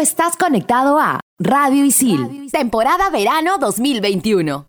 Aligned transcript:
estás 0.00 0.36
conectado 0.36 0.98
a 0.98 1.20
Radio 1.38 1.84
Isil, 1.84 2.48
temporada 2.50 3.10
verano 3.10 3.58
2021. 3.58 4.66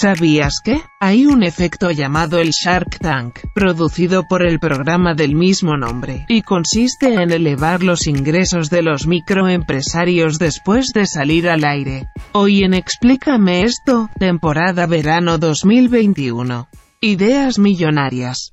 ¿Sabías 0.00 0.60
que? 0.64 0.82
Hay 1.00 1.24
un 1.26 1.44
efecto 1.44 1.92
llamado 1.92 2.38
el 2.40 2.50
Shark 2.50 2.98
Tank, 2.98 3.38
producido 3.54 4.24
por 4.28 4.44
el 4.44 4.58
programa 4.58 5.14
del 5.14 5.36
mismo 5.36 5.76
nombre, 5.76 6.26
y 6.28 6.42
consiste 6.42 7.14
en 7.14 7.30
elevar 7.30 7.84
los 7.84 8.08
ingresos 8.08 8.68
de 8.68 8.82
los 8.82 9.06
microempresarios 9.06 10.38
después 10.38 10.88
de 10.92 11.06
salir 11.06 11.48
al 11.48 11.64
aire. 11.64 12.08
Hoy 12.32 12.64
en 12.64 12.74
Explícame 12.74 13.62
esto, 13.62 14.10
temporada 14.18 14.86
verano 14.86 15.38
2021. 15.38 16.66
Ideas 17.00 17.60
millonarias. 17.60 18.52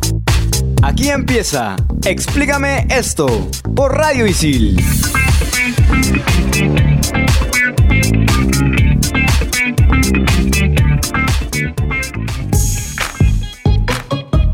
Aquí 0.83 1.09
empieza 1.09 1.75
Explícame 2.05 2.87
esto 2.89 3.27
por 3.75 3.95
Radio 3.95 4.25
Isil. 4.25 4.75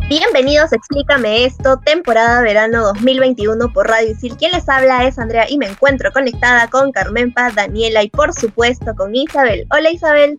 Bienvenidos 0.10 0.74
Explícame 0.74 1.46
esto, 1.46 1.80
temporada 1.86 2.42
verano 2.42 2.84
2021 2.84 3.72
por 3.72 3.88
Radio 3.88 4.12
Isil. 4.12 4.36
Quien 4.36 4.52
les 4.52 4.68
habla 4.68 5.08
es 5.08 5.18
Andrea 5.18 5.50
y 5.50 5.58
me 5.58 5.68
encuentro 5.68 6.12
conectada 6.12 6.70
con 6.70 6.92
Carmen 6.92 7.34
Paz, 7.34 7.56
Daniela 7.56 8.04
y 8.04 8.10
por 8.10 8.34
supuesto 8.34 8.94
con 8.96 9.16
Isabel. 9.16 9.66
Hola 9.72 9.92
Isabel. 9.92 10.36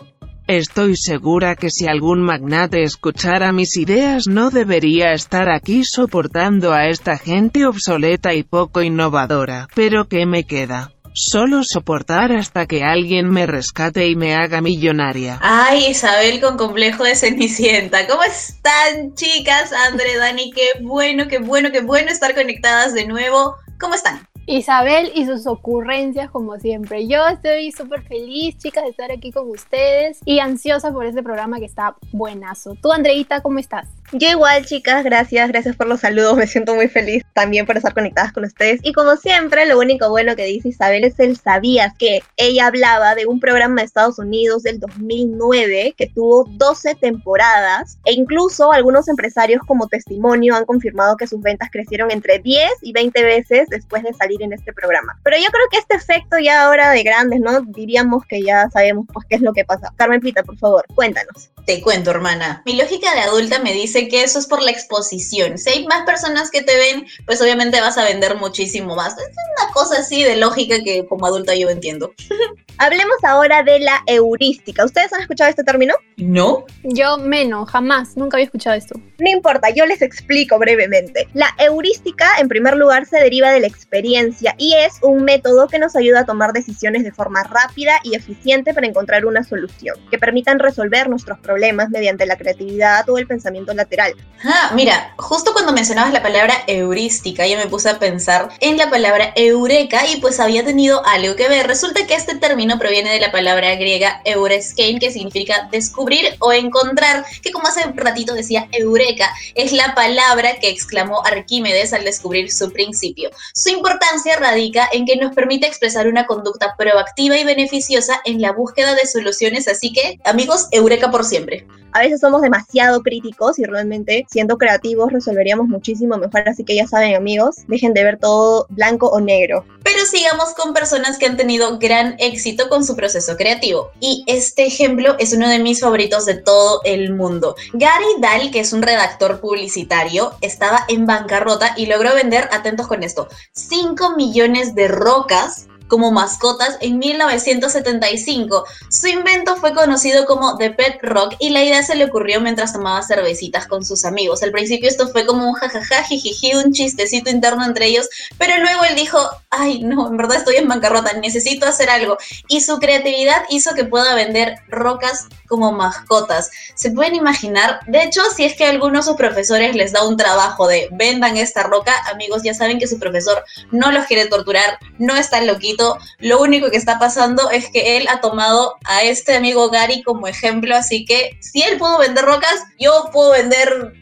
Estoy 0.48 0.96
segura 0.96 1.56
que 1.56 1.68
si 1.68 1.86
algún 1.86 2.22
magnate 2.22 2.82
escuchara 2.82 3.52
mis 3.52 3.76
ideas 3.76 4.24
no 4.26 4.48
debería 4.48 5.12
estar 5.12 5.50
aquí 5.50 5.84
soportando 5.84 6.72
a 6.72 6.86
esta 6.86 7.18
gente 7.18 7.66
obsoleta 7.66 8.32
y 8.32 8.44
poco 8.44 8.80
innovadora. 8.80 9.68
Pero 9.74 10.08
¿qué 10.08 10.24
me 10.24 10.44
queda? 10.44 10.90
Solo 11.12 11.60
soportar 11.62 12.32
hasta 12.32 12.64
que 12.64 12.82
alguien 12.82 13.28
me 13.28 13.46
rescate 13.46 14.08
y 14.08 14.16
me 14.16 14.36
haga 14.36 14.62
millonaria. 14.62 15.38
Ay, 15.42 15.88
Isabel 15.88 16.40
con 16.40 16.56
complejo 16.56 17.04
de 17.04 17.14
Cenicienta. 17.14 18.06
¿Cómo 18.06 18.22
están, 18.22 19.14
chicas? 19.16 19.74
André, 19.74 20.16
Dani, 20.16 20.50
qué 20.52 20.80
bueno, 20.80 21.28
qué 21.28 21.40
bueno, 21.40 21.70
qué 21.70 21.82
bueno 21.82 22.10
estar 22.10 22.34
conectadas 22.34 22.94
de 22.94 23.06
nuevo. 23.06 23.56
¿Cómo 23.78 23.94
están? 23.94 24.26
Isabel 24.50 25.12
y 25.14 25.26
sus 25.26 25.46
ocurrencias 25.46 26.30
como 26.30 26.58
siempre. 26.58 27.06
Yo 27.06 27.26
estoy 27.28 27.70
súper 27.70 28.02
feliz, 28.02 28.56
chicas, 28.56 28.82
de 28.82 28.90
estar 28.90 29.12
aquí 29.12 29.30
con 29.30 29.50
ustedes 29.50 30.20
y 30.24 30.38
ansiosa 30.38 30.90
por 30.90 31.04
este 31.04 31.22
programa 31.22 31.58
que 31.58 31.66
está 31.66 31.96
buenazo. 32.12 32.74
Tú, 32.80 32.90
Andreita, 32.90 33.42
¿cómo 33.42 33.58
estás? 33.58 33.88
Yo 34.12 34.26
igual, 34.30 34.64
chicas, 34.64 35.04
gracias, 35.04 35.48
gracias 35.48 35.76
por 35.76 35.86
los 35.86 36.00
saludos, 36.00 36.34
me 36.36 36.46
siento 36.46 36.74
muy 36.74 36.88
feliz 36.88 37.24
también 37.34 37.66
por 37.66 37.76
estar 37.76 37.92
conectadas 37.92 38.32
con 38.32 38.44
ustedes. 38.44 38.80
Y 38.82 38.94
como 38.94 39.16
siempre, 39.16 39.66
lo 39.66 39.78
único 39.78 40.08
bueno 40.08 40.34
que 40.34 40.46
dice 40.46 40.70
Isabel 40.70 41.04
es 41.04 41.20
el 41.20 41.36
sabías 41.36 41.92
que 41.98 42.22
ella 42.38 42.68
hablaba 42.68 43.14
de 43.14 43.26
un 43.26 43.38
programa 43.38 43.82
de 43.82 43.86
Estados 43.86 44.18
Unidos 44.18 44.62
del 44.62 44.80
2009 44.80 45.94
que 45.94 46.06
tuvo 46.06 46.46
12 46.48 46.94
temporadas 46.94 47.98
e 48.06 48.14
incluso 48.14 48.72
algunos 48.72 49.08
empresarios 49.08 49.60
como 49.66 49.88
testimonio 49.88 50.56
han 50.56 50.64
confirmado 50.64 51.18
que 51.18 51.26
sus 51.26 51.42
ventas 51.42 51.68
crecieron 51.70 52.10
entre 52.10 52.38
10 52.38 52.70
y 52.80 52.92
20 52.92 53.22
veces 53.22 53.68
después 53.68 54.02
de 54.04 54.14
salir 54.14 54.42
en 54.42 54.54
este 54.54 54.72
programa. 54.72 55.18
Pero 55.22 55.36
yo 55.36 55.48
creo 55.50 55.66
que 55.70 55.78
este 55.78 55.96
efecto 55.96 56.38
ya 56.38 56.62
ahora 56.62 56.90
de 56.92 57.02
grandes, 57.02 57.40
¿no? 57.40 57.60
Diríamos 57.60 58.24
que 58.24 58.42
ya 58.42 58.70
sabemos 58.70 59.06
pues 59.12 59.26
qué 59.28 59.36
es 59.36 59.42
lo 59.42 59.52
que 59.52 59.66
pasa. 59.66 59.92
Carmen 59.96 60.20
Pita, 60.22 60.42
por 60.42 60.56
favor, 60.56 60.86
cuéntanos. 60.94 61.50
Te 61.66 61.82
cuento, 61.82 62.10
hermana. 62.10 62.62
Mi 62.64 62.74
lógica 62.74 63.12
de 63.12 63.20
adulta 63.20 63.58
me 63.58 63.74
dice 63.74 63.97
que 64.06 64.22
eso 64.22 64.38
es 64.38 64.46
por 64.46 64.62
la 64.62 64.70
exposición. 64.70 65.58
Si 65.58 65.70
hay 65.70 65.86
más 65.86 66.06
personas 66.06 66.52
que 66.52 66.62
te 66.62 66.76
ven, 66.76 67.06
pues 67.26 67.40
obviamente 67.40 67.80
vas 67.80 67.98
a 67.98 68.04
vender 68.04 68.36
muchísimo 68.36 68.94
más. 68.94 69.14
Es 69.18 69.30
una 69.60 69.72
cosa 69.72 69.98
así 69.98 70.22
de 70.22 70.36
lógica 70.36 70.76
que 70.84 71.04
como 71.06 71.26
adulta 71.26 71.56
yo 71.56 71.68
entiendo. 71.68 72.14
Hablemos 72.80 73.16
ahora 73.24 73.64
de 73.64 73.80
la 73.80 74.04
heurística. 74.06 74.84
¿Ustedes 74.84 75.12
han 75.12 75.22
escuchado 75.22 75.50
este 75.50 75.64
término? 75.64 75.94
No. 76.16 76.64
Yo 76.84 77.18
menos, 77.18 77.68
jamás, 77.68 78.16
nunca 78.16 78.36
había 78.36 78.44
escuchado 78.44 78.76
esto. 78.76 78.94
No 79.18 79.28
importa, 79.28 79.70
yo 79.70 79.84
les 79.84 80.00
explico 80.00 80.60
brevemente. 80.60 81.28
La 81.34 81.52
heurística, 81.58 82.26
en 82.38 82.46
primer 82.46 82.76
lugar, 82.76 83.06
se 83.06 83.18
deriva 83.18 83.50
de 83.50 83.58
la 83.58 83.66
experiencia 83.66 84.54
y 84.58 84.74
es 84.74 84.94
un 85.02 85.24
método 85.24 85.66
que 85.66 85.80
nos 85.80 85.96
ayuda 85.96 86.20
a 86.20 86.24
tomar 86.24 86.52
decisiones 86.52 87.02
de 87.02 87.10
forma 87.10 87.42
rápida 87.42 87.98
y 88.04 88.14
eficiente 88.14 88.72
para 88.72 88.86
encontrar 88.86 89.26
una 89.26 89.42
solución, 89.42 89.96
que 90.08 90.18
permitan 90.18 90.60
resolver 90.60 91.08
nuestros 91.08 91.40
problemas 91.40 91.90
mediante 91.90 92.26
la 92.26 92.36
creatividad 92.36 93.08
o 93.08 93.18
el 93.18 93.26
pensamiento 93.26 93.74
lateral. 93.74 94.14
Ah, 94.44 94.70
mira, 94.76 95.14
justo 95.16 95.52
cuando 95.52 95.72
mencionabas 95.72 96.12
la 96.12 96.22
palabra 96.22 96.54
heurística, 96.68 97.44
yo 97.44 97.58
me 97.58 97.66
puse 97.66 97.88
a 97.90 97.98
pensar 97.98 98.50
en 98.60 98.76
la 98.76 98.88
palabra 98.88 99.32
eureka 99.34 100.06
y 100.06 100.20
pues 100.20 100.38
había 100.38 100.64
tenido 100.64 101.04
algo 101.06 101.34
que 101.34 101.48
ver. 101.48 101.66
Resulta 101.66 102.06
que 102.06 102.14
este 102.14 102.36
término 102.36 102.67
proviene 102.76 103.12
de 103.12 103.20
la 103.20 103.30
palabra 103.30 103.76
griega 103.76 104.20
eureskein, 104.24 104.98
que 104.98 105.12
significa 105.12 105.68
descubrir 105.70 106.34
o 106.40 106.52
encontrar, 106.52 107.24
que 107.40 107.52
como 107.52 107.68
hace 107.68 107.86
un 107.86 107.96
ratito 107.96 108.34
decía 108.34 108.68
eureka, 108.72 109.30
es 109.54 109.72
la 109.72 109.94
palabra 109.94 110.58
que 110.60 110.68
exclamó 110.68 111.24
Arquímedes 111.24 111.92
al 111.92 112.04
descubrir 112.04 112.50
su 112.52 112.72
principio. 112.72 113.30
Su 113.54 113.70
importancia 113.70 114.36
radica 114.38 114.88
en 114.92 115.06
que 115.06 115.16
nos 115.16 115.34
permite 115.34 115.68
expresar 115.68 116.08
una 116.08 116.26
conducta 116.26 116.74
proactiva 116.76 117.38
y 117.38 117.44
beneficiosa 117.44 118.20
en 118.24 118.42
la 118.42 118.52
búsqueda 118.52 118.94
de 118.96 119.06
soluciones, 119.06 119.68
así 119.68 119.92
que 119.92 120.18
amigos, 120.24 120.66
eureka 120.72 121.10
por 121.10 121.24
siempre. 121.24 121.66
A 121.92 122.00
veces 122.00 122.20
somos 122.20 122.42
demasiado 122.42 123.02
críticos 123.02 123.58
y 123.58 123.64
realmente 123.64 124.26
siendo 124.30 124.58
creativos 124.58 125.10
resolveríamos 125.10 125.68
muchísimo 125.68 126.18
mejor, 126.18 126.46
así 126.48 126.64
que 126.64 126.76
ya 126.76 126.86
saben 126.86 127.16
amigos, 127.16 127.56
dejen 127.66 127.94
de 127.94 128.04
ver 128.04 128.18
todo 128.18 128.66
blanco 128.68 129.08
o 129.08 129.20
negro. 129.20 129.64
Pero 129.84 130.04
sigamos 130.04 130.52
con 130.54 130.74
personas 130.74 131.18
que 131.18 131.26
han 131.26 131.38
tenido 131.38 131.78
gran 131.78 132.14
éxito 132.18 132.57
con 132.68 132.84
su 132.84 132.96
proceso 132.96 133.36
creativo. 133.36 133.92
Y 134.00 134.24
este 134.26 134.66
ejemplo 134.66 135.14
es 135.18 135.32
uno 135.32 135.48
de 135.48 135.60
mis 135.60 135.80
favoritos 135.80 136.26
de 136.26 136.34
todo 136.34 136.80
el 136.84 137.14
mundo. 137.14 137.54
Gary 137.74 138.16
Dahl, 138.20 138.50
que 138.50 138.60
es 138.60 138.72
un 138.72 138.82
redactor 138.82 139.40
publicitario, 139.40 140.32
estaba 140.40 140.84
en 140.88 141.06
bancarrota 141.06 141.74
y 141.76 141.86
logró 141.86 142.14
vender, 142.14 142.48
atentos 142.50 142.88
con 142.88 143.04
esto, 143.04 143.28
5 143.52 144.16
millones 144.16 144.74
de 144.74 144.88
rocas 144.88 145.68
como 145.88 146.12
mascotas 146.12 146.76
en 146.80 146.98
1975. 146.98 148.64
Su 148.90 149.08
invento 149.08 149.56
fue 149.56 149.74
conocido 149.74 150.26
como 150.26 150.56
The 150.56 150.70
Pet 150.70 150.98
Rock 151.02 151.34
y 151.38 151.50
la 151.50 151.64
idea 151.64 151.82
se 151.82 151.96
le 151.96 152.04
ocurrió 152.04 152.40
mientras 152.40 152.72
tomaba 152.72 153.02
cervecitas 153.02 153.66
con 153.66 153.84
sus 153.84 154.04
amigos. 154.04 154.42
Al 154.42 154.52
principio 154.52 154.88
esto 154.88 155.08
fue 155.08 155.26
como 155.26 155.48
un 155.48 155.54
jajaja, 155.54 156.02
jijiji, 156.04 156.54
un 156.54 156.72
chistecito 156.72 157.30
interno 157.30 157.64
entre 157.64 157.86
ellos, 157.86 158.08
pero 158.38 158.58
luego 158.58 158.84
él 158.84 158.94
dijo, 158.94 159.18
ay 159.50 159.80
no, 159.82 160.08
en 160.08 160.16
verdad 160.16 160.38
estoy 160.38 160.56
en 160.56 160.68
bancarrota, 160.68 161.14
necesito 161.14 161.66
hacer 161.66 161.90
algo. 161.90 162.16
Y 162.48 162.60
su 162.60 162.78
creatividad 162.78 163.42
hizo 163.50 163.74
que 163.74 163.84
pueda 163.84 164.14
vender 164.14 164.56
rocas 164.68 165.26
como 165.48 165.72
mascotas. 165.72 166.50
¿Se 166.74 166.90
pueden 166.90 167.14
imaginar? 167.14 167.80
De 167.86 168.02
hecho, 168.02 168.20
si 168.36 168.44
es 168.44 168.54
que 168.54 168.66
a 168.66 168.70
algunos 168.70 169.06
de 169.06 169.10
sus 169.10 169.16
profesores 169.16 169.74
les 169.74 169.92
da 169.92 170.06
un 170.06 170.16
trabajo 170.16 170.66
de 170.68 170.88
vendan 170.92 171.36
esta 171.36 171.62
roca, 171.62 171.94
amigos, 172.12 172.42
ya 172.42 172.54
saben 172.54 172.78
que 172.78 172.86
su 172.86 172.98
profesor 172.98 173.42
no 173.70 173.90
los 173.90 174.06
quiere 174.06 174.26
torturar, 174.26 174.78
no 174.98 175.16
está 175.16 175.40
loquito 175.40 175.77
lo 176.18 176.40
único 176.40 176.70
que 176.70 176.76
está 176.76 176.98
pasando 176.98 177.50
es 177.50 177.70
que 177.70 177.96
él 177.96 178.06
ha 178.08 178.20
tomado 178.20 178.74
a 178.84 179.02
este 179.02 179.36
amigo 179.36 179.70
Gary 179.70 180.02
como 180.02 180.26
ejemplo, 180.26 180.74
así 180.74 181.04
que 181.04 181.38
si 181.40 181.62
él 181.62 181.78
pudo 181.78 181.98
vender 181.98 182.24
rocas, 182.24 182.64
yo 182.78 183.10
puedo 183.12 183.32
vender, 183.32 183.92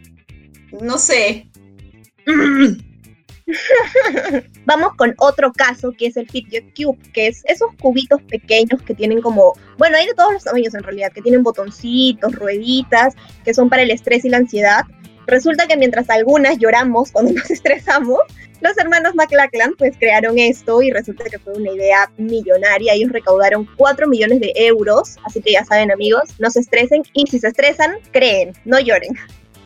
no 0.81 0.99
sé. 0.99 1.49
Vamos 4.65 4.95
con 4.97 5.15
otro 5.19 5.53
caso 5.53 5.93
que 5.97 6.07
es 6.07 6.17
el 6.17 6.29
Fidget 6.29 6.75
Cube, 6.75 6.99
que 7.13 7.29
es 7.29 7.43
esos 7.45 7.69
cubitos 7.81 8.21
pequeños 8.23 8.83
que 8.83 8.95
tienen 8.95 9.21
como, 9.21 9.53
bueno, 9.79 9.97
hay 9.97 10.07
de 10.07 10.15
todos 10.15 10.33
los 10.33 10.43
tamaños 10.45 10.75
en 10.75 10.83
realidad, 10.83 11.13
que 11.13 11.23
tienen 11.23 11.45
botoncitos, 11.45 12.35
rueditas, 12.35 13.15
que 13.45 13.55
son 13.55 13.69
para 13.69 13.83
el 13.83 13.91
estrés 13.93 14.25
y 14.25 14.29
la 14.29 14.39
ansiedad. 14.39 14.85
Resulta 15.27 15.67
que 15.67 15.77
mientras 15.77 16.11
algunas 16.11 16.59
lloramos 16.59 17.13
cuando 17.13 17.33
nos 17.33 17.51
estresamos, 17.51 18.21
los 18.61 18.77
hermanos 18.79 19.15
McLachlan 19.15 19.75
pues 19.77 19.97
crearon 19.99 20.39
esto 20.39 20.83
y 20.83 20.91
resulta 20.91 21.25
que 21.25 21.39
fue 21.39 21.55
una 21.55 21.73
idea 21.73 22.11
millonaria. 22.17 22.95
Ellos 22.95 23.13
recaudaron 23.13 23.69
4 23.77 24.09
millones 24.09 24.41
de 24.41 24.53
euros, 24.57 25.17
así 25.25 25.41
que 25.41 25.53
ya 25.53 25.65
saben 25.65 25.91
amigos, 25.91 26.31
no 26.39 26.51
se 26.51 26.61
estresen 26.61 27.03
y 27.13 27.27
si 27.27 27.39
se 27.39 27.49
estresan, 27.49 27.97
creen, 28.13 28.53
no 28.65 28.79
lloren. 28.79 29.15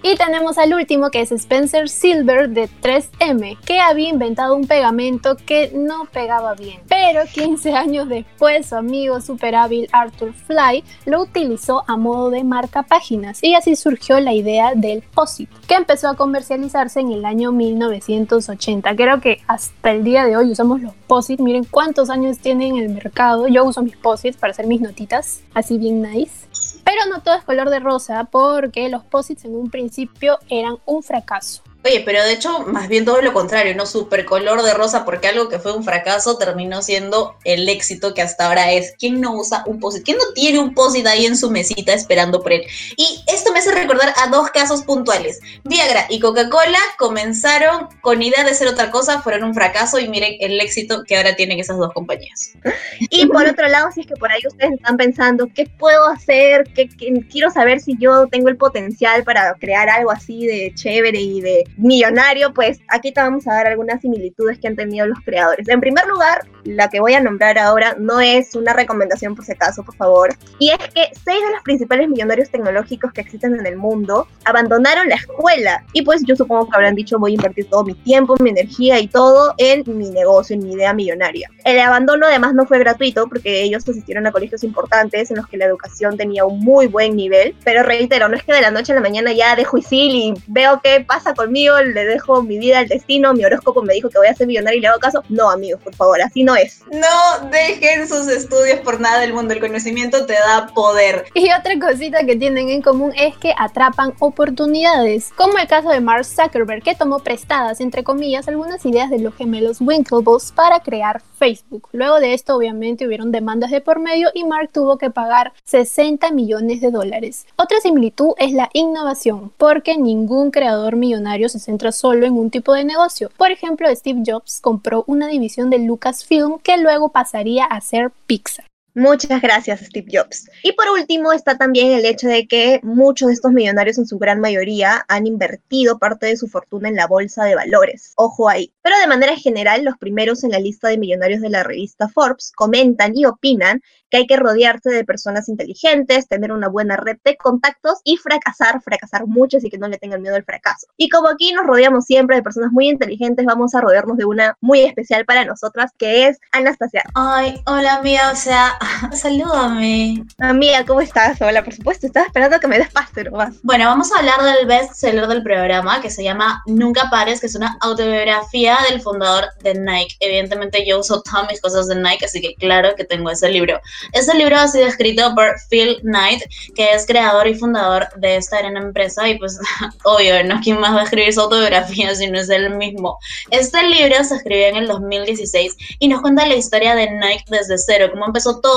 Y 0.02 0.16
tenemos 0.16 0.56
al 0.56 0.72
último 0.72 1.10
que 1.10 1.20
es 1.20 1.30
Spencer 1.30 1.88
Silver 1.88 2.48
de 2.48 2.70
3M, 2.82 3.58
que 3.60 3.80
había 3.80 4.08
inventado 4.08 4.56
un 4.56 4.66
pegamento 4.66 5.36
que 5.36 5.72
no 5.74 6.06
pegaba 6.06 6.54
bien. 6.54 6.80
Pero 6.88 7.20
15 7.30 7.74
años 7.74 8.08
después 8.08 8.66
su 8.66 8.76
amigo 8.76 9.20
super 9.20 9.54
hábil 9.54 9.88
Arthur 9.92 10.32
Fly 10.32 10.84
lo 11.04 11.22
utilizó 11.22 11.84
a 11.86 11.98
modo 11.98 12.30
de 12.30 12.44
marca 12.44 12.82
páginas 12.82 13.42
y 13.42 13.54
así 13.54 13.76
surgió 13.76 14.20
la 14.20 14.32
idea 14.32 14.72
del 14.74 15.02
POSIT, 15.02 15.50
que 15.66 15.74
empezó 15.74 16.08
a 16.08 16.16
comercializarse 16.16 17.00
en 17.00 17.12
el 17.12 17.26
año 17.26 17.52
1980. 17.52 18.96
Creo 18.96 19.20
que 19.20 19.42
hasta 19.46 19.90
el 19.90 20.02
día 20.02 20.24
de 20.24 20.36
hoy 20.36 20.50
usamos 20.50 20.80
los 20.80 20.94
POSIT. 21.06 21.40
Miren 21.40 21.64
cuántos 21.64 22.08
años 22.08 22.38
tienen 22.38 22.76
en 22.76 22.84
el 22.84 22.88
mercado. 22.88 23.48
Yo 23.48 23.64
uso 23.64 23.82
mis 23.82 23.96
POSITs 23.96 24.38
para 24.38 24.52
hacer 24.52 24.66
mis 24.66 24.80
notitas, 24.80 25.42
así 25.52 25.76
bien 25.76 26.00
nice. 26.00 26.49
Pero 26.90 27.06
no 27.08 27.22
todo 27.22 27.36
es 27.36 27.44
color 27.44 27.70
de 27.70 27.78
rosa 27.78 28.24
porque 28.24 28.88
los 28.88 29.04
posits 29.04 29.44
en 29.44 29.54
un 29.54 29.70
principio 29.70 30.40
eran 30.48 30.74
un 30.86 31.04
fracaso. 31.04 31.62
Oye, 31.82 32.02
pero 32.04 32.22
de 32.22 32.32
hecho, 32.32 32.60
más 32.66 32.88
bien 32.88 33.06
todo 33.06 33.22
lo 33.22 33.32
contrario, 33.32 33.74
¿no? 33.74 33.86
Super 33.86 34.26
color 34.26 34.62
de 34.62 34.74
rosa, 34.74 35.06
porque 35.06 35.28
algo 35.28 35.48
que 35.48 35.58
fue 35.58 35.72
un 35.74 35.82
fracaso 35.82 36.36
terminó 36.36 36.82
siendo 36.82 37.36
el 37.44 37.66
éxito 37.70 38.12
que 38.12 38.20
hasta 38.20 38.46
ahora 38.48 38.70
es. 38.72 38.94
¿Quién 38.98 39.18
no 39.20 39.34
usa 39.34 39.64
un 39.66 39.80
posit? 39.80 40.04
¿Quién 40.04 40.18
no 40.18 40.24
tiene 40.34 40.58
un 40.58 40.74
posit 40.74 41.06
ahí 41.06 41.24
en 41.24 41.38
su 41.38 41.50
mesita 41.50 41.94
esperando 41.94 42.42
por 42.42 42.52
él? 42.52 42.62
Y 42.98 43.24
esto 43.32 43.50
me 43.52 43.60
hace 43.60 43.72
recordar 43.72 44.12
a 44.22 44.28
dos 44.28 44.50
casos 44.50 44.82
puntuales. 44.82 45.40
Viagra 45.64 46.04
y 46.10 46.20
Coca-Cola 46.20 46.78
comenzaron 46.98 47.88
con 48.02 48.22
idea 48.22 48.44
de 48.44 48.52
ser 48.54 48.68
otra 48.68 48.90
cosa, 48.90 49.22
fueron 49.22 49.44
un 49.44 49.54
fracaso 49.54 49.98
y 49.98 50.08
miren 50.08 50.34
el 50.40 50.60
éxito 50.60 51.04
que 51.04 51.16
ahora 51.16 51.34
tienen 51.34 51.60
esas 51.60 51.78
dos 51.78 51.92
compañías. 51.94 52.52
Y 53.12 53.26
por 53.26 53.46
otro 53.46 53.66
lado, 53.68 53.88
si 53.92 54.02
es 54.02 54.06
que 54.06 54.14
por 54.14 54.30
ahí 54.30 54.40
ustedes 54.46 54.74
están 54.74 54.96
pensando, 54.96 55.48
¿qué 55.54 55.66
puedo 55.78 56.06
hacer? 56.06 56.64
¿Qué, 56.74 56.88
qué- 56.88 57.24
quiero 57.30 57.50
saber 57.50 57.80
si 57.80 57.96
yo 57.98 58.26
tengo 58.28 58.48
el 58.50 58.56
potencial 58.56 59.24
para 59.24 59.54
crear 59.54 59.88
algo 59.88 60.10
así 60.10 60.46
de 60.46 60.72
chévere 60.74 61.18
y 61.20 61.40
de 61.40 61.64
millonario, 61.76 62.52
pues 62.52 62.80
aquí 62.88 63.12
te 63.12 63.20
vamos 63.20 63.46
a 63.46 63.54
dar 63.54 63.66
algunas 63.66 64.00
similitudes 64.00 64.58
que 64.58 64.68
han 64.68 64.76
tenido 64.76 65.06
los 65.06 65.20
creadores. 65.20 65.68
En 65.68 65.80
primer 65.80 66.06
lugar, 66.06 66.42
la 66.64 66.88
que 66.88 67.00
voy 67.00 67.14
a 67.14 67.20
nombrar 67.20 67.58
ahora 67.58 67.96
no 67.98 68.20
es 68.20 68.54
una 68.54 68.72
recomendación 68.72 69.34
por 69.34 69.44
si 69.44 69.52
acaso, 69.52 69.82
por 69.82 69.94
favor. 69.96 70.34
Y 70.58 70.70
es 70.70 70.78
que 70.78 71.08
seis 71.24 71.40
de 71.44 71.52
los 71.52 71.62
principales 71.62 72.08
millonarios 72.08 72.50
tecnológicos 72.50 73.12
que 73.12 73.20
existen 73.20 73.58
en 73.58 73.66
el 73.66 73.76
mundo 73.76 74.26
abandonaron 74.44 75.08
la 75.08 75.16
escuela. 75.16 75.84
Y 75.92 76.02
pues 76.02 76.22
yo 76.24 76.36
supongo 76.36 76.68
que 76.68 76.76
habrán 76.76 76.94
dicho 76.94 77.18
voy 77.18 77.32
a 77.32 77.34
invertir 77.34 77.68
todo 77.68 77.84
mi 77.84 77.94
tiempo, 77.94 78.36
mi 78.40 78.50
energía 78.50 78.98
y 78.98 79.08
todo 79.08 79.54
en 79.58 79.82
mi 79.86 80.10
negocio, 80.10 80.54
en 80.54 80.64
mi 80.64 80.72
idea 80.72 80.92
millonaria. 80.92 81.50
El 81.64 81.78
abandono 81.80 82.26
además 82.26 82.54
no 82.54 82.66
fue 82.66 82.78
gratuito 82.78 83.28
porque 83.28 83.62
ellos 83.62 83.88
asistieron 83.88 84.26
a 84.26 84.32
colegios 84.32 84.64
importantes 84.64 85.30
en 85.30 85.36
los 85.36 85.46
que 85.46 85.56
la 85.56 85.66
educación 85.66 86.16
tenía 86.16 86.44
un 86.44 86.60
muy 86.60 86.86
buen 86.86 87.16
nivel. 87.16 87.54
Pero 87.64 87.82
reitero, 87.82 88.28
no 88.28 88.36
es 88.36 88.44
que 88.44 88.52
de 88.52 88.60
la 88.60 88.70
noche 88.70 88.92
a 88.92 88.94
la 88.96 89.00
mañana 89.00 89.32
ya 89.32 89.56
dejo 89.56 89.78
Isil 89.78 90.14
y 90.14 90.34
veo 90.46 90.80
qué 90.82 91.04
pasa 91.06 91.34
conmigo, 91.34 91.80
le 91.80 92.04
dejo 92.04 92.42
mi 92.42 92.58
vida 92.58 92.78
al 92.78 92.88
destino, 92.88 93.34
mi 93.34 93.44
horóscopo 93.44 93.82
me 93.82 93.94
dijo 93.94 94.08
que 94.08 94.18
voy 94.18 94.28
a 94.28 94.34
ser 94.34 94.46
millonario 94.46 94.78
y 94.78 94.82
le 94.82 94.88
hago 94.88 95.00
caso. 95.00 95.22
No, 95.28 95.50
amigos, 95.50 95.80
por 95.82 95.94
favor, 95.94 96.20
así 96.22 96.44
no 96.44 96.49
es. 96.54 96.82
No 96.90 97.48
dejen 97.50 98.08
sus 98.08 98.28
estudios 98.28 98.80
por 98.80 99.00
nada 99.00 99.20
del 99.20 99.32
mundo. 99.32 99.54
El 99.54 99.60
conocimiento 99.60 100.26
te 100.26 100.34
da 100.34 100.68
poder. 100.74 101.26
Y 101.34 101.50
otra 101.52 101.78
cosita 101.78 102.24
que 102.24 102.36
tienen 102.36 102.68
en 102.68 102.82
común 102.82 103.12
es 103.16 103.36
que 103.36 103.54
atrapan 103.56 104.14
oportunidades, 104.18 105.30
como 105.36 105.58
el 105.58 105.68
caso 105.68 105.90
de 105.90 106.00
Mark 106.00 106.24
Zuckerberg, 106.24 106.82
que 106.82 106.94
tomó 106.94 107.20
prestadas, 107.20 107.80
entre 107.80 108.04
comillas, 108.04 108.48
algunas 108.48 108.84
ideas 108.84 109.10
de 109.10 109.18
los 109.18 109.34
gemelos 109.34 109.80
Winklevoss 109.80 110.52
para 110.52 110.80
crear 110.80 111.22
Facebook. 111.38 111.88
Luego 111.92 112.20
de 112.20 112.34
esto, 112.34 112.56
obviamente, 112.56 113.06
hubieron 113.06 113.32
demandas 113.32 113.70
de 113.70 113.80
por 113.80 113.98
medio 113.98 114.30
y 114.34 114.44
Mark 114.44 114.70
tuvo 114.72 114.98
que 114.98 115.10
pagar 115.10 115.52
60 115.64 116.30
millones 116.32 116.80
de 116.80 116.90
dólares. 116.90 117.46
Otra 117.56 117.80
similitud 117.80 118.32
es 118.38 118.52
la 118.52 118.68
innovación, 118.72 119.52
porque 119.56 119.96
ningún 119.96 120.50
creador 120.50 120.96
millonario 120.96 121.48
se 121.48 121.58
centra 121.58 121.92
solo 121.92 122.26
en 122.26 122.34
un 122.34 122.50
tipo 122.50 122.74
de 122.74 122.84
negocio. 122.84 123.30
Por 123.36 123.50
ejemplo, 123.50 123.88
Steve 123.94 124.22
Jobs 124.26 124.60
compró 124.60 125.04
una 125.06 125.28
división 125.28 125.70
de 125.70 125.78
Lucasfilm 125.78 126.39
que 126.62 126.76
luego 126.76 127.10
pasaría 127.10 127.64
a 127.64 127.80
ser 127.80 128.10
Pixar. 128.26 128.69
Muchas 128.94 129.40
gracias, 129.40 129.80
Steve 129.80 130.08
Jobs. 130.12 130.48
Y 130.62 130.72
por 130.72 130.88
último 130.88 131.32
está 131.32 131.56
también 131.56 131.92
el 131.92 132.04
hecho 132.04 132.28
de 132.28 132.46
que 132.46 132.80
muchos 132.82 133.28
de 133.28 133.34
estos 133.34 133.52
millonarios 133.52 133.98
en 133.98 134.06
su 134.06 134.18
gran 134.18 134.40
mayoría 134.40 135.04
han 135.08 135.26
invertido 135.26 135.98
parte 135.98 136.26
de 136.26 136.36
su 136.36 136.48
fortuna 136.48 136.88
en 136.88 136.96
la 136.96 137.06
bolsa 137.06 137.44
de 137.44 137.54
valores. 137.54 138.12
Ojo 138.16 138.48
ahí. 138.48 138.72
Pero 138.82 138.98
de 138.98 139.06
manera 139.06 139.36
general, 139.36 139.84
los 139.84 139.96
primeros 139.98 140.44
en 140.44 140.50
la 140.50 140.58
lista 140.58 140.88
de 140.88 140.98
millonarios 140.98 141.40
de 141.40 141.50
la 141.50 141.62
revista 141.62 142.08
Forbes 142.08 142.52
comentan 142.54 143.16
y 143.16 143.26
opinan 143.26 143.80
que 144.10 144.18
hay 144.18 144.26
que 144.26 144.36
rodearse 144.36 144.90
de 144.90 145.04
personas 145.04 145.48
inteligentes, 145.48 146.28
tener 146.28 146.52
una 146.52 146.68
buena 146.68 146.96
red 146.96 147.18
de 147.24 147.36
contactos 147.36 148.00
y 148.04 148.16
fracasar, 148.16 148.82
fracasar 148.82 149.26
mucho, 149.26 149.58
así 149.58 149.70
que 149.70 149.78
no 149.78 149.88
le 149.88 149.98
tengan 149.98 150.20
miedo 150.20 150.34
al 150.34 150.44
fracaso. 150.44 150.88
Y 150.96 151.08
como 151.08 151.28
aquí 151.28 151.52
nos 151.52 151.66
rodeamos 151.66 152.04
siempre 152.04 152.36
de 152.36 152.42
personas 152.42 152.72
muy 152.72 152.88
inteligentes, 152.88 153.46
vamos 153.46 153.74
a 153.74 153.80
rodearnos 153.80 154.16
de 154.16 154.24
una 154.24 154.56
muy 154.60 154.80
especial 154.80 155.24
para 155.24 155.44
nosotras, 155.44 155.92
que 155.96 156.26
es 156.26 156.38
Anastasia. 156.52 157.04
Ay, 157.14 157.62
hola 157.66 157.96
amiga, 157.96 158.32
o 158.32 158.36
sea, 158.36 158.72
salúdame. 159.12 160.24
Amiga, 160.38 160.84
¿cómo 160.86 161.00
estás? 161.00 161.40
Hola, 161.40 161.62
por 161.62 161.74
supuesto, 161.74 162.06
estaba 162.06 162.26
esperando 162.26 162.58
que 162.58 162.68
me 162.68 162.78
des 162.78 162.90
paso 162.90 163.22
nomás. 163.24 163.54
Bueno, 163.62 163.86
vamos 163.86 164.10
a 164.12 164.18
hablar 164.18 164.42
del 164.42 164.66
bestseller 164.66 165.26
del 165.26 165.42
programa 165.42 166.00
que 166.00 166.10
se 166.10 166.22
llama 166.22 166.62
Nunca 166.66 167.10
Pares, 167.10 167.40
que 167.40 167.46
es 167.46 167.54
una 167.54 167.76
autobiografía 167.80 168.78
del 168.88 169.00
fundador 169.00 169.48
de 169.62 169.74
Nike. 169.74 170.16
Evidentemente 170.20 170.84
yo 170.86 171.00
uso 171.00 171.22
todas 171.22 171.48
mis 171.48 171.60
cosas 171.60 171.88
de 171.88 171.96
Nike, 171.96 172.24
así 172.24 172.40
que 172.40 172.54
claro 172.54 172.94
que 172.96 173.04
tengo 173.04 173.30
ese 173.30 173.50
libro. 173.50 173.80
Este 174.12 174.34
libro 174.36 174.56
ha 174.56 174.68
sido 174.68 174.86
escrito 174.86 175.34
por 175.34 175.56
Phil 175.68 175.98
Knight, 176.02 176.42
que 176.74 176.92
es 176.92 177.06
creador 177.06 177.46
y 177.48 177.54
fundador 177.54 178.08
de 178.16 178.36
esta 178.36 178.58
gran 178.58 178.76
empresa 178.76 179.28
y 179.28 179.38
pues 179.38 179.58
obvio, 180.04 180.42
¿no? 180.44 180.60
¿Quién 180.62 180.80
más 180.80 180.94
va 180.94 181.00
a 181.00 181.04
escribir 181.04 181.32
su 181.32 181.40
autobiografía 181.40 182.14
si 182.14 182.30
no 182.30 182.40
es 182.40 182.48
él 182.48 182.70
mismo? 182.76 183.18
Este 183.50 183.82
libro 183.82 184.22
se 184.24 184.36
escribió 184.36 184.66
en 184.66 184.76
el 184.76 184.86
2016 184.86 185.76
y 185.98 186.08
nos 186.08 186.22
cuenta 186.22 186.46
la 186.46 186.54
historia 186.54 186.94
de 186.94 187.10
Nike 187.10 187.44
desde 187.48 187.76
cero, 187.76 188.08
cómo 188.10 188.26
empezó 188.26 188.60
todo 188.60 188.69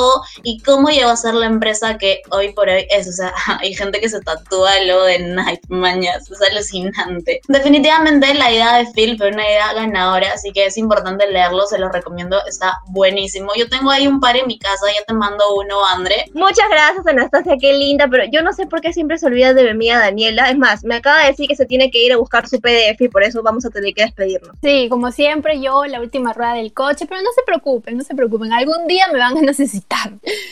y 0.43 0.59
cómo 0.59 0.89
llegó 0.89 1.09
a 1.09 1.15
ser 1.15 1.33
la 1.33 1.45
empresa 1.45 1.97
que 1.97 2.21
hoy 2.29 2.53
por 2.53 2.69
hoy 2.69 2.85
es. 2.89 3.07
O 3.07 3.11
sea, 3.11 3.33
hay 3.59 3.73
gente 3.73 3.99
que 3.99 4.09
se 4.09 4.19
tatúa 4.21 4.71
lo 4.85 5.03
de 5.03 5.19
Nike, 5.19 5.61
mañas, 5.69 6.29
es 6.29 6.41
alucinante. 6.41 7.41
Definitivamente 7.47 8.33
la 8.33 8.51
idea 8.51 8.77
de 8.77 8.91
Phil 8.93 9.17
fue 9.17 9.29
una 9.29 9.43
idea 9.43 9.73
ganadora, 9.73 10.33
así 10.33 10.51
que 10.51 10.65
es 10.65 10.77
importante 10.77 11.29
leerlo, 11.29 11.65
se 11.65 11.79
lo 11.79 11.89
recomiendo, 11.89 12.37
está 12.45 12.79
buenísimo. 12.87 13.51
Yo 13.57 13.67
tengo 13.69 13.91
ahí 13.91 14.07
un 14.07 14.19
par 14.19 14.37
en 14.37 14.47
mi 14.47 14.57
casa, 14.57 14.85
ya 14.87 15.03
te 15.05 15.13
mando 15.13 15.55
uno, 15.55 15.85
André. 15.85 16.25
Muchas 16.33 16.69
gracias, 16.69 17.05
Anastasia, 17.05 17.57
qué 17.59 17.73
linda, 17.73 18.07
pero 18.09 18.25
yo 18.31 18.41
no 18.41 18.53
sé 18.53 18.65
por 18.67 18.81
qué 18.81 18.93
siempre 18.93 19.17
se 19.17 19.25
olvida 19.25 19.53
de 19.53 19.63
mi 19.63 19.69
amiga 19.69 19.99
Daniela. 19.99 20.49
Es 20.49 20.57
más, 20.57 20.83
me 20.83 20.95
acaba 20.95 21.21
de 21.21 21.27
decir 21.27 21.47
que 21.47 21.55
se 21.55 21.65
tiene 21.65 21.91
que 21.91 22.03
ir 22.03 22.13
a 22.13 22.17
buscar 22.17 22.47
su 22.47 22.59
PDF 22.59 22.99
y 22.99 23.09
por 23.09 23.23
eso 23.23 23.41
vamos 23.43 23.65
a 23.65 23.69
tener 23.69 23.93
que 23.93 24.03
despedirnos. 24.03 24.55
Sí, 24.61 24.87
como 24.89 25.11
siempre, 25.11 25.61
yo 25.61 25.85
la 25.85 25.99
última 25.99 26.33
rueda 26.33 26.53
del 26.55 26.73
coche, 26.73 27.05
pero 27.07 27.21
no 27.21 27.29
se 27.35 27.43
preocupen, 27.45 27.97
no 27.97 28.03
se 28.03 28.15
preocupen, 28.15 28.53
algún 28.53 28.87
día 28.87 29.05
me 29.11 29.19
van 29.19 29.37
a 29.37 29.41
necesitar. 29.41 29.82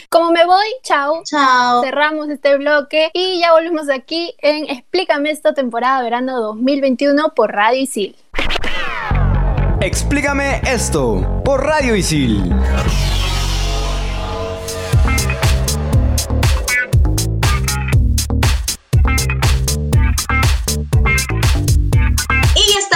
Como 0.10 0.32
me 0.32 0.46
voy, 0.46 0.65
chao. 0.84 1.22
Chao. 1.24 1.84
Cerramos 1.84 2.29
este 2.29 2.58
bloque 2.58 3.10
y 3.13 3.39
ya 3.39 3.53
volvemos 3.53 3.89
aquí 3.89 4.36
en 4.39 4.70
Explícame 4.70 5.32
esta 5.32 5.53
temporada 5.53 6.01
verano 6.01 6.39
2021 6.41 7.34
por 7.36 7.51
Radio 7.51 7.82
Isil. 7.82 8.15
Explícame 9.82 10.62
esto 10.65 11.41
por 11.44 11.63
Radio 11.63 11.96
Isil. 11.96 12.53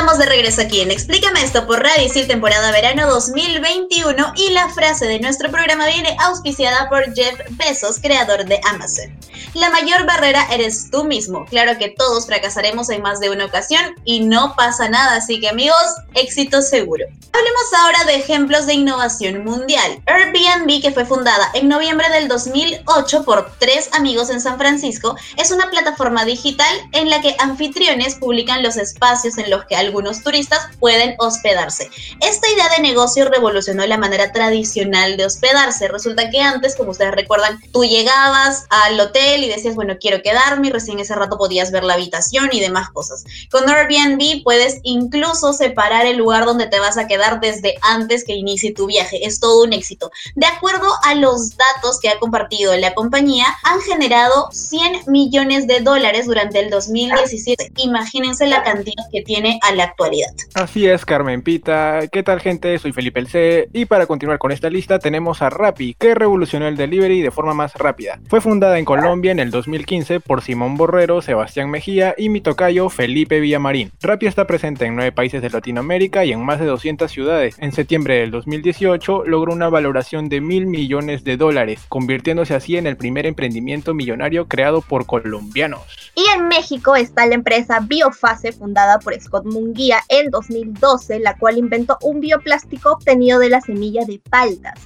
Estamos 0.05 0.23
de 0.23 0.31
regreso 0.31 0.61
aquí 0.61 0.81
en 0.81 0.91
Explícame 0.91 1.41
esto 1.41 1.65
por 1.65 1.81
Radio 1.81 2.05
Isil 2.05 2.27
temporada 2.27 2.71
verano 2.71 3.07
2021 3.09 4.33
y 4.35 4.51
la 4.51 4.69
frase 4.69 5.07
de 5.07 5.19
nuestro 5.19 5.49
programa 5.49 5.87
viene 5.87 6.15
auspiciada 6.19 6.87
por 6.89 7.11
Jeff 7.15 7.39
Bezos, 7.57 7.97
creador 7.99 8.45
de 8.45 8.61
Amazon. 8.69 9.17
La 9.55 9.71
mayor 9.71 10.05
barrera 10.05 10.45
eres 10.51 10.91
tú 10.91 11.05
mismo. 11.05 11.45
Claro 11.45 11.79
que 11.79 11.89
todos 11.89 12.27
fracasaremos 12.27 12.89
en 12.91 13.01
más 13.01 13.19
de 13.19 13.31
una 13.31 13.45
ocasión 13.45 13.83
y 14.03 14.19
no 14.19 14.53
pasa 14.55 14.89
nada, 14.89 15.15
así 15.15 15.39
que 15.39 15.49
amigos, 15.49 15.75
éxito 16.13 16.61
seguro. 16.61 17.05
Hablemos 17.33 17.73
ahora 17.79 18.03
de 18.05 18.15
ejemplos 18.15 18.67
de 18.67 18.75
innovación 18.75 19.43
mundial. 19.43 20.01
Airbnb, 20.05 20.81
que 20.81 20.91
fue 20.91 21.05
fundada 21.05 21.49
en 21.53 21.67
noviembre 21.67 22.09
del 22.09 22.27
2008 22.27 23.23
por 23.25 23.51
tres 23.57 23.89
amigos 23.93 24.29
en 24.29 24.39
San 24.39 24.57
Francisco, 24.57 25.15
es 25.35 25.51
una 25.51 25.69
plataforma 25.69 26.25
digital 26.25 26.75
en 26.91 27.09
la 27.09 27.21
que 27.21 27.35
anfitriones 27.39 28.15
publican 28.15 28.61
los 28.61 28.77
espacios 28.77 29.37
en 29.37 29.49
los 29.49 29.65
que 29.65 29.75
algunos 29.75 29.94
algunos 29.95 30.23
turistas 30.23 30.59
pueden 30.81 31.15
hospedarse. 31.19 31.89
Esta 32.19 32.49
idea 32.49 32.67
de 32.75 32.83
negocio 32.83 33.29
revolucionó 33.29 33.85
la 33.87 33.97
manera 33.97 34.33
tradicional 34.33 35.15
de 35.15 35.25
hospedarse. 35.25 35.87
Resulta 35.87 36.29
que 36.29 36.41
antes, 36.41 36.75
como 36.75 36.91
ustedes 36.91 37.11
recuerdan, 37.11 37.61
tú 37.71 37.85
llegabas 37.85 38.65
al 38.69 38.99
hotel 38.99 39.45
y 39.45 39.47
decías, 39.47 39.75
bueno, 39.75 39.95
quiero 39.97 40.21
quedarme 40.21 40.69
recién 40.69 40.99
ese 40.99 41.15
rato 41.15 41.37
podías 41.37 41.71
ver 41.71 41.85
la 41.85 41.93
habitación 41.93 42.49
y 42.51 42.59
demás 42.59 42.89
cosas. 42.89 43.23
Con 43.49 43.69
Airbnb 43.69 44.43
puedes 44.43 44.79
incluso 44.83 45.53
separar 45.53 46.05
el 46.05 46.17
lugar 46.17 46.43
donde 46.43 46.67
te 46.67 46.81
vas 46.81 46.97
a 46.97 47.07
quedar 47.07 47.39
desde 47.39 47.75
antes 47.81 48.25
que 48.25 48.33
inicie 48.33 48.73
tu 48.73 48.87
viaje. 48.87 49.25
Es 49.25 49.39
todo 49.39 49.63
un 49.63 49.71
éxito. 49.71 50.11
De 50.35 50.45
acuerdo 50.45 50.89
a 51.03 51.15
los 51.15 51.51
datos 51.55 52.01
que 52.01 52.09
ha 52.09 52.19
compartido 52.19 52.75
la 52.75 52.93
compañía, 52.93 53.45
han 53.63 53.79
generado 53.79 54.49
100 54.51 55.03
millones 55.07 55.67
de 55.67 55.79
dólares 55.79 56.25
durante 56.25 56.59
el 56.59 56.69
2017. 56.69 57.71
Imagínense 57.77 58.45
la 58.45 58.61
cantidad 58.61 59.05
que 59.09 59.21
tiene 59.21 59.57
a 59.61 59.71
la 59.71 59.84
actualidad. 59.85 60.29
Así 60.53 60.87
es, 60.87 61.05
Carmen 61.05 61.41
Pita. 61.41 62.07
¿Qué 62.11 62.23
tal, 62.23 62.39
gente? 62.39 62.77
Soy 62.79 62.91
Felipe 62.91 63.19
El 63.19 63.27
C. 63.27 63.69
Y 63.73 63.85
para 63.85 64.05
continuar 64.05 64.37
con 64.37 64.51
esta 64.51 64.69
lista, 64.69 64.99
tenemos 64.99 65.41
a 65.41 65.49
Rappi, 65.49 65.95
que 65.95 66.15
revolucionó 66.15 66.67
el 66.67 66.77
delivery 66.77 67.21
de 67.21 67.31
forma 67.31 67.53
más 67.53 67.73
rápida. 67.75 68.19
Fue 68.27 68.41
fundada 68.41 68.77
en 68.79 68.85
Colombia 68.85 69.31
en 69.31 69.39
el 69.39 69.51
2015 69.51 70.19
por 70.19 70.41
Simón 70.41 70.77
Borrero, 70.77 71.21
Sebastián 71.21 71.69
Mejía 71.69 72.15
y 72.17 72.29
mi 72.29 72.41
tocayo 72.41 72.89
Felipe 72.89 73.39
Villamarín. 73.39 73.91
Rappi 74.01 74.27
está 74.27 74.47
presente 74.47 74.85
en 74.85 74.95
nueve 74.95 75.11
países 75.11 75.41
de 75.41 75.49
Latinoamérica 75.49 76.25
y 76.25 76.31
en 76.31 76.43
más 76.43 76.59
de 76.59 76.65
200 76.65 77.11
ciudades. 77.11 77.55
En 77.59 77.71
septiembre 77.71 78.15
del 78.15 78.31
2018 78.31 79.25
logró 79.25 79.53
una 79.53 79.69
valoración 79.69 80.29
de 80.29 80.41
mil 80.41 80.65
millones 80.65 81.23
de 81.23 81.37
dólares, 81.37 81.85
convirtiéndose 81.89 82.55
así 82.55 82.77
en 82.77 82.87
el 82.87 82.97
primer 82.97 83.25
emprendimiento 83.25 83.93
millonario 83.93 84.47
creado 84.47 84.81
por 84.81 85.05
colombianos. 85.05 85.81
Y 86.15 86.23
en 86.35 86.47
México 86.47 86.95
está 86.95 87.25
la 87.25 87.35
empresa 87.35 87.79
Biofase, 87.81 88.51
fundada 88.51 88.99
por 88.99 89.13
Scott 89.19 89.45
Munguía 89.45 89.74
en 90.09 90.31
2012, 90.31 91.19
la 91.19 91.37
cual 91.37 91.57
inventó 91.57 91.97
un 92.01 92.19
bioplástico 92.19 92.91
obtenido 92.93 93.39
de 93.39 93.49
la 93.49 93.61
semilla 93.61 94.05
de 94.05 94.21
paltas. 94.29 94.79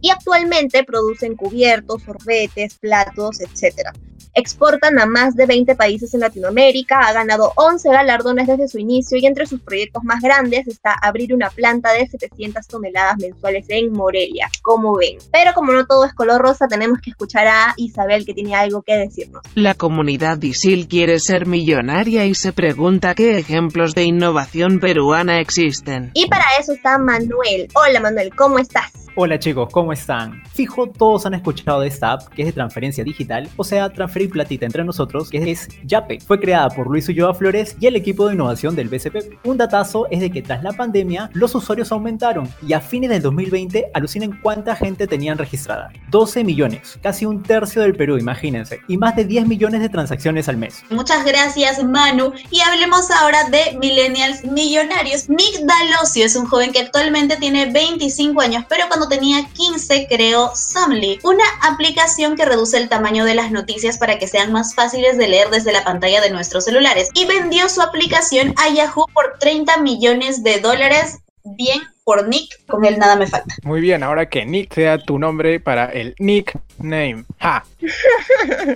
Y 0.00 0.10
actualmente 0.10 0.84
producen 0.84 1.34
cubiertos, 1.34 2.02
sorbetes, 2.02 2.78
platos, 2.78 3.40
etc 3.40 3.90
exportan 4.34 4.98
a 4.98 5.06
más 5.06 5.36
de 5.36 5.46
20 5.46 5.74
países 5.76 6.12
en 6.14 6.20
Latinoamérica, 6.20 7.00
ha 7.00 7.12
ganado 7.12 7.52
11 7.56 7.88
galardones 7.90 8.46
desde 8.46 8.68
su 8.68 8.78
inicio 8.78 9.16
y 9.18 9.26
entre 9.26 9.46
sus 9.46 9.60
proyectos 9.60 10.02
más 10.04 10.20
grandes 10.20 10.66
está 10.66 10.92
abrir 10.92 11.32
una 11.34 11.50
planta 11.50 11.92
de 11.92 12.06
700 12.06 12.66
toneladas 12.66 13.16
mensuales 13.18 13.66
en 13.68 13.92
Morelia, 13.92 14.48
como 14.62 14.96
ven. 14.96 15.18
Pero 15.32 15.52
como 15.54 15.72
no 15.72 15.86
todo 15.86 16.04
es 16.04 16.14
color 16.14 16.40
rosa, 16.40 16.66
tenemos 16.68 17.00
que 17.00 17.10
escuchar 17.10 17.46
a 17.46 17.74
Isabel 17.76 18.26
que 18.26 18.34
tiene 18.34 18.54
algo 18.54 18.82
que 18.82 18.96
decirnos. 18.96 19.42
La 19.54 19.74
comunidad 19.74 20.42
ISIL 20.42 20.88
quiere 20.88 21.20
ser 21.20 21.46
millonaria 21.46 22.26
y 22.26 22.34
se 22.34 22.52
pregunta 22.52 23.14
qué 23.14 23.38
ejemplos 23.38 23.94
de 23.94 24.04
innovación 24.04 24.80
peruana 24.80 25.40
existen. 25.40 26.10
Y 26.14 26.28
para 26.28 26.44
eso 26.58 26.72
está 26.72 26.98
Manuel. 26.98 27.68
Hola 27.74 28.00
Manuel, 28.00 28.34
¿cómo 28.34 28.58
estás? 28.58 29.04
Hola 29.16 29.38
chicos, 29.38 29.68
¿cómo 29.70 29.92
están? 29.92 30.42
Fijo, 30.52 30.88
todos 30.88 31.24
han 31.24 31.34
escuchado 31.34 31.82
de 31.82 31.86
esta 31.86 32.14
app 32.14 32.34
que 32.34 32.42
es 32.42 32.46
de 32.46 32.52
transferencia 32.52 33.04
digital, 33.04 33.48
o 33.56 33.62
sea, 33.62 33.88
transferir 34.24 34.30
platita 34.30 34.66
entre 34.66 34.84
nosotros, 34.84 35.30
que 35.30 35.50
es 35.50 35.68
Yape. 35.84 36.20
Fue 36.20 36.40
creada 36.40 36.68
por 36.70 36.88
Luis 36.88 37.08
Ulloa 37.08 37.34
Flores 37.34 37.76
y 37.80 37.86
el 37.86 37.96
equipo 37.96 38.26
de 38.26 38.34
innovación 38.34 38.74
del 38.74 38.88
BCP. 38.88 39.44
Un 39.44 39.56
datazo 39.56 40.06
es 40.10 40.20
de 40.20 40.30
que 40.30 40.42
tras 40.42 40.62
la 40.62 40.72
pandemia, 40.72 41.30
los 41.32 41.54
usuarios 41.54 41.92
aumentaron 41.92 42.48
y 42.66 42.72
a 42.72 42.80
fines 42.80 43.10
del 43.10 43.22
2020 43.22 43.90
alucinen 43.94 44.38
cuánta 44.42 44.74
gente 44.76 45.06
tenían 45.06 45.38
registrada. 45.38 45.90
12 46.10 46.44
millones, 46.44 46.98
casi 47.02 47.26
un 47.26 47.42
tercio 47.42 47.82
del 47.82 47.94
Perú, 47.94 48.18
imagínense, 48.18 48.80
y 48.88 48.96
más 48.96 49.16
de 49.16 49.24
10 49.24 49.46
millones 49.46 49.80
de 49.80 49.88
transacciones 49.88 50.48
al 50.48 50.56
mes. 50.56 50.82
Muchas 50.90 51.24
gracias 51.24 51.82
Manu 51.82 52.32
y 52.50 52.60
hablemos 52.60 53.10
ahora 53.10 53.48
de 53.50 53.76
millennials 53.78 54.44
millonarios. 54.44 55.28
Nick 55.28 55.60
Dalosio 55.64 56.24
es 56.24 56.36
un 56.36 56.46
joven 56.46 56.72
que 56.72 56.80
actualmente 56.80 57.36
tiene 57.36 57.70
25 57.70 58.40
años, 58.40 58.64
pero 58.68 58.84
cuando 58.88 59.08
tenía 59.08 59.46
15 59.52 60.06
creó 60.08 60.50
Samly, 60.54 61.18
una 61.22 61.44
aplicación 61.62 62.36
que 62.36 62.44
reduce 62.44 62.76
el 62.78 62.88
tamaño 62.88 63.24
de 63.24 63.34
las 63.34 63.50
noticias 63.50 63.98
para 63.98 64.13
que 64.18 64.28
sean 64.28 64.52
más 64.52 64.74
fáciles 64.74 65.18
de 65.18 65.28
leer 65.28 65.50
desde 65.50 65.72
la 65.72 65.84
pantalla 65.84 66.20
de 66.20 66.30
nuestros 66.30 66.64
celulares 66.64 67.10
y 67.14 67.26
vendió 67.26 67.68
su 67.68 67.82
aplicación 67.82 68.54
a 68.56 68.72
Yahoo 68.72 69.06
por 69.12 69.38
30 69.38 69.78
millones 69.78 70.42
de 70.42 70.60
dólares. 70.60 71.18
Bien 71.44 71.80
por 72.04 72.28
Nick, 72.28 72.64
con 72.66 72.84
él 72.84 72.98
nada 72.98 73.16
me 73.16 73.26
falta. 73.26 73.54
Muy 73.62 73.80
bien, 73.80 74.02
ahora 74.02 74.28
que 74.28 74.44
Nick 74.44 74.74
sea 74.74 74.98
tu 74.98 75.18
nombre 75.18 75.58
para 75.60 75.86
el 75.86 76.14
¡Ja! 77.38 77.64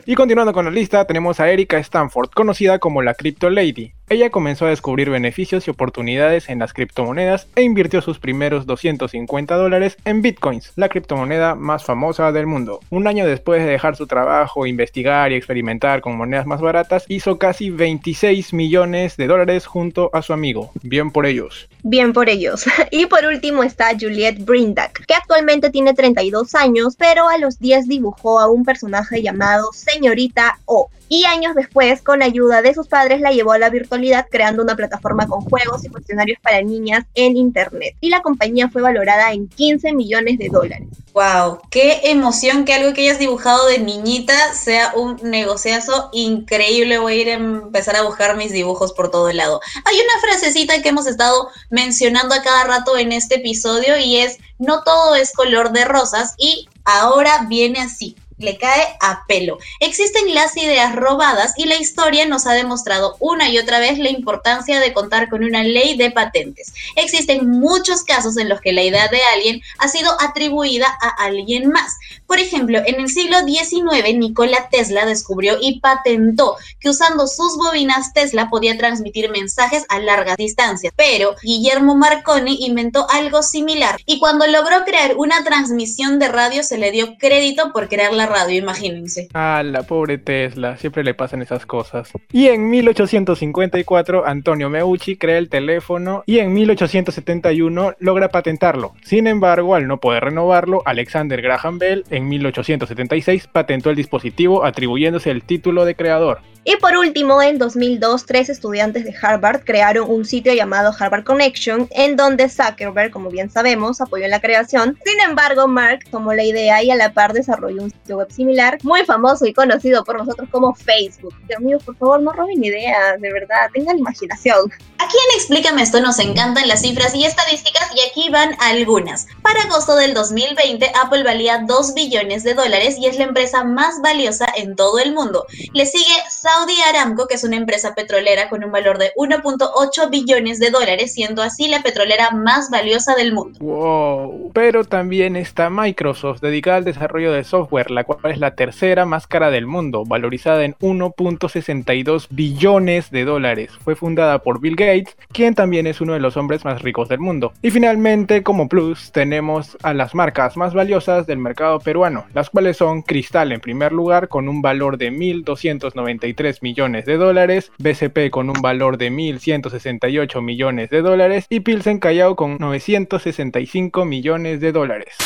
y 0.06 0.14
continuando 0.14 0.52
con 0.52 0.64
la 0.64 0.70
lista, 0.70 1.06
tenemos 1.06 1.40
a 1.40 1.50
Erika 1.50 1.78
Stanford, 1.78 2.30
conocida 2.30 2.78
como 2.78 3.02
la 3.02 3.14
Crypto 3.14 3.50
Lady. 3.50 3.92
Ella 4.10 4.30
comenzó 4.30 4.64
a 4.64 4.70
descubrir 4.70 5.10
beneficios 5.10 5.68
y 5.68 5.70
oportunidades 5.70 6.48
en 6.48 6.60
las 6.60 6.72
criptomonedas 6.72 7.46
e 7.56 7.62
invirtió 7.62 8.00
sus 8.00 8.18
primeros 8.18 8.64
250 8.64 9.54
dólares 9.54 9.98
en 10.06 10.22
bitcoins, 10.22 10.72
la 10.76 10.88
criptomoneda 10.88 11.54
más 11.54 11.84
famosa 11.84 12.32
del 12.32 12.46
mundo. 12.46 12.80
Un 12.88 13.06
año 13.06 13.26
después 13.26 13.62
de 13.62 13.70
dejar 13.70 13.96
su 13.96 14.06
trabajo, 14.06 14.66
investigar 14.66 15.30
y 15.30 15.34
experimentar 15.34 16.00
con 16.00 16.16
monedas 16.16 16.46
más 16.46 16.62
baratas, 16.62 17.04
hizo 17.08 17.38
casi 17.38 17.68
26 17.68 18.54
millones 18.54 19.18
de 19.18 19.26
dólares 19.26 19.66
junto 19.66 20.08
a 20.14 20.22
su 20.22 20.32
amigo. 20.32 20.70
Bien 20.82 21.10
por 21.10 21.26
ellos. 21.26 21.68
Bien 21.82 22.14
por 22.14 22.30
ellos. 22.30 22.64
Y 22.90 23.04
por 23.06 23.24
último 23.26 23.62
está 23.62 23.90
Juliette 23.90 24.44
Brindack, 24.44 25.04
que 25.06 25.14
actualmente 25.14 25.68
tiene 25.70 25.92
32 25.92 26.54
años, 26.54 26.96
pero 26.96 27.28
a 27.28 27.36
los 27.36 27.58
10 27.58 27.86
dibujó 27.98 28.40
a 28.40 28.48
un 28.48 28.64
personaje 28.64 29.22
llamado 29.22 29.72
Señorita 29.72 30.58
O 30.64 30.88
y 31.10 31.24
años 31.24 31.54
después, 31.54 32.02
con 32.02 32.22
ayuda 32.22 32.60
de 32.60 32.74
sus 32.74 32.86
padres, 32.86 33.22
la 33.22 33.30
llevó 33.30 33.52
a 33.52 33.58
la 33.58 33.70
virtualidad 33.70 34.26
creando 34.30 34.62
una 34.62 34.76
plataforma 34.76 35.26
con 35.26 35.40
juegos 35.40 35.82
y 35.84 35.88
cuestionarios 35.88 36.38
para 36.42 36.60
niñas 36.60 37.06
en 37.14 37.36
Internet. 37.36 37.96
Y 38.00 38.10
la 38.10 38.20
compañía 38.20 38.68
fue 38.68 38.82
valorada 38.82 39.32
en 39.32 39.48
15 39.48 39.94
millones 39.94 40.38
de 40.38 40.48
dólares. 40.50 40.88
¡Wow! 41.14 41.60
¡Qué 41.70 42.00
emoción 42.04 42.66
que 42.66 42.74
algo 42.74 42.92
que 42.92 43.02
hayas 43.02 43.18
dibujado 43.18 43.66
de 43.68 43.78
niñita 43.78 44.52
sea 44.52 44.92
un 44.94 45.16
negociazo 45.22 46.10
increíble! 46.12 46.98
Voy 46.98 47.14
a 47.14 47.22
ir 47.22 47.28
a 47.30 47.34
empezar 47.34 47.96
a 47.96 48.02
buscar 48.02 48.36
mis 48.36 48.52
dibujos 48.52 48.92
por 48.92 49.10
todo 49.10 49.30
el 49.30 49.38
lado. 49.38 49.60
Hay 49.86 49.96
una 49.96 50.20
frasecita 50.20 50.82
que 50.82 50.90
hemos 50.90 51.06
estado 51.06 51.48
mencionando 51.70 52.34
a 52.34 52.42
cada 52.42 52.64
rato 52.64 52.98
en 52.98 53.12
este 53.12 53.36
episodio 53.36 53.96
y 53.96 54.18
es, 54.18 54.36
no 54.58 54.82
todo 54.82 55.14
es 55.14 55.32
color 55.32 55.72
de 55.72 55.86
rosas 55.86 56.34
y 56.36 56.68
ahora 56.88 57.44
viene 57.48 57.80
así 57.80 58.16
le 58.38 58.56
cae 58.56 58.96
a 59.00 59.24
pelo. 59.26 59.58
Existen 59.80 60.34
las 60.34 60.56
ideas 60.56 60.94
robadas 60.94 61.54
y 61.56 61.66
la 61.66 61.76
historia 61.76 62.26
nos 62.26 62.46
ha 62.46 62.52
demostrado 62.52 63.16
una 63.20 63.48
y 63.48 63.58
otra 63.58 63.78
vez 63.78 63.98
la 63.98 64.10
importancia 64.10 64.80
de 64.80 64.92
contar 64.92 65.28
con 65.28 65.44
una 65.44 65.62
ley 65.62 65.96
de 65.96 66.10
patentes. 66.10 66.72
Existen 66.96 67.48
muchos 67.50 68.04
casos 68.04 68.36
en 68.36 68.48
los 68.48 68.60
que 68.60 68.72
la 68.72 68.82
idea 68.82 69.08
de 69.08 69.22
alguien 69.34 69.62
ha 69.78 69.88
sido 69.88 70.10
atribuida 70.20 70.86
a 71.00 71.24
alguien 71.24 71.68
más. 71.68 71.96
Por 72.26 72.38
ejemplo, 72.38 72.80
en 72.84 73.00
el 73.00 73.08
siglo 73.08 73.38
XIX, 73.46 74.16
Nikola 74.16 74.68
Tesla 74.70 75.06
descubrió 75.06 75.56
y 75.60 75.80
patentó 75.80 76.56
que 76.80 76.90
usando 76.90 77.26
sus 77.26 77.56
bobinas 77.56 78.12
Tesla 78.12 78.48
podía 78.50 78.76
transmitir 78.78 79.30
mensajes 79.30 79.84
a 79.88 79.98
largas 79.98 80.36
distancias. 80.36 80.92
Pero 80.96 81.34
Guillermo 81.42 81.96
Marconi 81.96 82.64
inventó 82.66 83.08
algo 83.10 83.42
similar 83.42 83.98
y 84.06 84.18
cuando 84.18 84.46
logró 84.46 84.84
crear 84.84 85.16
una 85.16 85.42
transmisión 85.42 86.18
de 86.18 86.28
radio 86.28 86.62
se 86.62 86.78
le 86.78 86.90
dio 86.90 87.16
crédito 87.18 87.72
por 87.72 87.88
crear 87.88 88.12
la 88.12 88.26
radio, 88.28 88.58
imagínense. 88.58 89.28
Ah, 89.34 89.62
la 89.64 89.82
pobre 89.82 90.18
Tesla, 90.18 90.76
siempre 90.76 91.04
le 91.04 91.14
pasan 91.14 91.42
esas 91.42 91.66
cosas. 91.66 92.10
Y 92.32 92.48
en 92.48 92.70
1854, 92.70 94.26
Antonio 94.26 94.70
Meucci 94.70 95.16
crea 95.16 95.38
el 95.38 95.48
teléfono 95.48 96.22
y 96.26 96.38
en 96.38 96.52
1871 96.52 97.94
logra 97.98 98.28
patentarlo. 98.28 98.94
Sin 99.02 99.26
embargo, 99.26 99.74
al 99.74 99.86
no 99.86 99.98
poder 99.98 100.24
renovarlo, 100.24 100.82
Alexander 100.84 101.40
Graham 101.42 101.78
Bell 101.78 102.04
en 102.10 102.28
1876 102.28 103.48
patentó 103.48 103.90
el 103.90 103.96
dispositivo 103.96 104.64
atribuyéndose 104.64 105.30
el 105.30 105.42
título 105.42 105.84
de 105.84 105.94
creador. 105.94 106.40
Y 106.70 106.76
por 106.76 106.94
último, 106.98 107.40
en 107.40 107.56
2002, 107.56 108.26
tres 108.26 108.50
estudiantes 108.50 109.04
de 109.04 109.14
Harvard 109.22 109.64
crearon 109.64 110.10
un 110.10 110.26
sitio 110.26 110.52
llamado 110.52 110.92
Harvard 110.98 111.24
Connection, 111.24 111.88
en 111.92 112.14
donde 112.14 112.50
Zuckerberg, 112.50 113.10
como 113.10 113.30
bien 113.30 113.48
sabemos, 113.48 114.02
apoyó 114.02 114.26
en 114.26 114.32
la 114.32 114.42
creación. 114.42 114.98
Sin 115.02 115.18
embargo, 115.26 115.66
Mark 115.66 116.00
tomó 116.10 116.34
la 116.34 116.44
idea 116.44 116.82
y 116.82 116.90
a 116.90 116.96
la 116.96 117.14
par 117.14 117.32
desarrolló 117.32 117.84
un 117.84 117.90
sitio 117.90 118.17
web 118.18 118.30
similar, 118.30 118.78
muy 118.82 119.04
famoso 119.04 119.46
y 119.46 119.54
conocido 119.54 120.04
por 120.04 120.18
nosotros 120.18 120.48
como 120.50 120.74
Facebook. 120.74 121.34
Dios 121.48 121.60
mío, 121.60 121.78
por 121.84 121.96
favor, 121.96 122.20
no 122.20 122.32
roben 122.32 122.62
ideas, 122.62 123.20
de 123.20 123.32
verdad, 123.32 123.70
tengan 123.72 123.98
imaginación. 123.98 124.70
Aquí 124.98 125.16
en 125.16 125.38
Explícame 125.38 125.82
esto 125.82 126.00
nos 126.00 126.18
encantan 126.18 126.68
las 126.68 126.82
cifras 126.82 127.14
y 127.14 127.24
estadísticas 127.24 127.88
y 127.94 128.00
aquí 128.08 128.30
van 128.30 128.50
algunas. 128.60 129.26
Para 129.42 129.62
agosto 129.62 129.96
del 129.96 130.12
2020, 130.12 130.92
Apple 131.02 131.22
valía 131.22 131.64
2 131.66 131.78
2 131.78 131.94
billones 131.94 132.42
de 132.42 132.54
dólares 132.54 132.98
y 132.98 133.06
es 133.06 133.18
la 133.18 133.24
empresa 133.24 133.62
más 133.62 134.00
valiosa 134.02 134.46
en 134.56 134.74
todo 134.74 134.98
el 134.98 135.14
mundo. 135.14 135.46
Le 135.72 135.86
sigue 135.86 136.12
Saudi 136.28 136.74
Aramco, 136.88 137.28
que 137.28 137.36
es 137.36 137.44
una 137.44 137.56
empresa 137.56 137.94
petrolera 137.94 138.48
con 138.48 138.64
un 138.64 138.72
valor 138.72 138.98
de 138.98 139.12
1.8 139.16 140.10
billones 140.10 140.58
de 140.58 140.70
dólares, 140.70 141.12
siendo 141.14 141.40
así 141.40 141.68
la 141.68 141.82
petrolera 141.82 142.32
más 142.32 142.68
valiosa 142.70 143.14
del 143.14 143.32
mundo. 143.32 143.60
Wow, 143.60 144.50
pero 144.52 144.82
también 144.82 145.36
está 145.36 145.70
Microsoft, 145.70 146.40
dedicada 146.40 146.78
al 146.78 146.84
desarrollo 146.84 147.30
de 147.30 147.44
software, 147.44 147.92
la 147.92 148.02
cual 148.08 148.32
es 148.32 148.40
la 148.40 148.54
tercera 148.54 149.04
más 149.04 149.26
cara 149.26 149.50
del 149.50 149.66
mundo, 149.66 150.04
valorizada 150.06 150.64
en 150.64 150.74
1.62 150.80 152.28
billones 152.30 153.10
de 153.10 153.24
dólares. 153.24 153.70
Fue 153.84 153.94
fundada 153.94 154.38
por 154.40 154.60
Bill 154.60 154.76
Gates, 154.76 155.16
quien 155.32 155.54
también 155.54 155.86
es 155.86 156.00
uno 156.00 156.14
de 156.14 156.20
los 156.20 156.36
hombres 156.36 156.64
más 156.64 156.82
ricos 156.82 157.08
del 157.08 157.20
mundo. 157.20 157.52
Y 157.62 157.70
finalmente, 157.70 158.42
como 158.42 158.68
plus, 158.68 159.12
tenemos 159.12 159.76
a 159.82 159.92
las 159.92 160.14
marcas 160.14 160.56
más 160.56 160.72
valiosas 160.74 161.26
del 161.26 161.38
mercado 161.38 161.80
peruano, 161.80 162.24
las 162.34 162.50
cuales 162.50 162.78
son 162.78 163.02
Cristal 163.02 163.52
en 163.52 163.60
primer 163.60 163.92
lugar 163.92 164.28
con 164.28 164.48
un 164.48 164.62
valor 164.62 164.96
de 164.96 165.12
1.293 165.12 166.58
millones 166.62 167.04
de 167.04 167.16
dólares, 167.16 167.70
BCP 167.78 168.30
con 168.30 168.48
un 168.48 168.60
valor 168.62 168.96
de 168.96 169.10
1.168 169.10 170.42
millones 170.42 170.90
de 170.90 171.02
dólares 171.02 171.46
y 171.50 171.60
Pilsen 171.60 171.98
Callao 171.98 172.36
con 172.36 172.56
965 172.58 174.04
millones 174.04 174.60
de 174.60 174.72
dólares. 174.72 175.16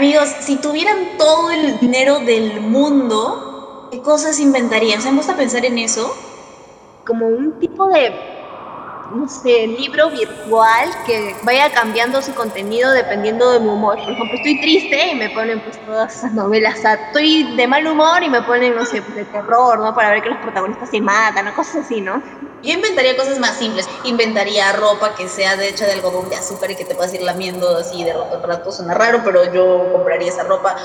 Amigos, 0.00 0.34
si 0.40 0.56
tuvieran 0.56 1.18
todo 1.18 1.50
el 1.50 1.78
dinero 1.78 2.20
del 2.20 2.62
mundo, 2.62 3.88
¿qué 3.90 4.00
cosas 4.00 4.40
inventarían? 4.40 5.02
¿Se 5.02 5.10
han 5.10 5.18
a 5.18 5.36
pensar 5.36 5.66
en 5.66 5.76
eso? 5.76 6.16
Como 7.04 7.26
un 7.26 7.58
tipo 7.60 7.86
de 7.88 8.10
no 9.14 9.28
sé, 9.28 9.66
libro 9.66 10.10
virtual 10.10 10.90
que 11.06 11.34
vaya 11.42 11.70
cambiando 11.72 12.22
su 12.22 12.34
contenido 12.34 12.90
dependiendo 12.92 13.52
de 13.52 13.60
mi 13.60 13.68
humor. 13.68 13.96
Por 13.96 14.12
ejemplo, 14.12 14.36
estoy 14.36 14.60
triste 14.60 15.08
y 15.08 15.14
me 15.14 15.30
ponen 15.30 15.60
pues 15.60 15.84
todas 15.84 16.16
esas 16.16 16.32
novelas. 16.32 16.78
Estoy 16.84 17.56
de 17.56 17.66
mal 17.66 17.86
humor 17.86 18.22
y 18.22 18.28
me 18.28 18.42
ponen, 18.42 18.74
no 18.74 18.84
sé, 18.84 19.02
pues, 19.02 19.16
de 19.16 19.24
terror, 19.24 19.78
¿no? 19.78 19.94
Para 19.94 20.10
ver 20.10 20.22
que 20.22 20.30
los 20.30 20.38
protagonistas 20.38 20.90
se 20.90 21.00
matan 21.00 21.48
o 21.48 21.54
cosas 21.54 21.84
así, 21.84 22.00
¿no? 22.00 22.22
Yo 22.62 22.72
inventaría 22.72 23.16
cosas 23.16 23.38
más 23.38 23.56
simples. 23.56 23.88
Inventaría 24.04 24.72
ropa 24.72 25.14
que 25.14 25.28
sea 25.28 25.56
de 25.56 25.68
hecha 25.68 25.86
de 25.86 25.92
algodón 25.92 26.28
de 26.28 26.36
azúcar 26.36 26.70
y 26.70 26.76
que 26.76 26.84
te 26.84 26.94
puedas 26.94 27.12
ir 27.14 27.22
lamiendo 27.22 27.76
así 27.76 28.04
de 28.04 28.12
rato 28.12 28.36
a 28.36 28.46
rato. 28.46 28.72
Suena 28.72 28.94
raro, 28.94 29.22
pero 29.24 29.52
yo 29.52 29.92
compraría 29.92 30.28
esa 30.28 30.44
ropa. 30.44 30.76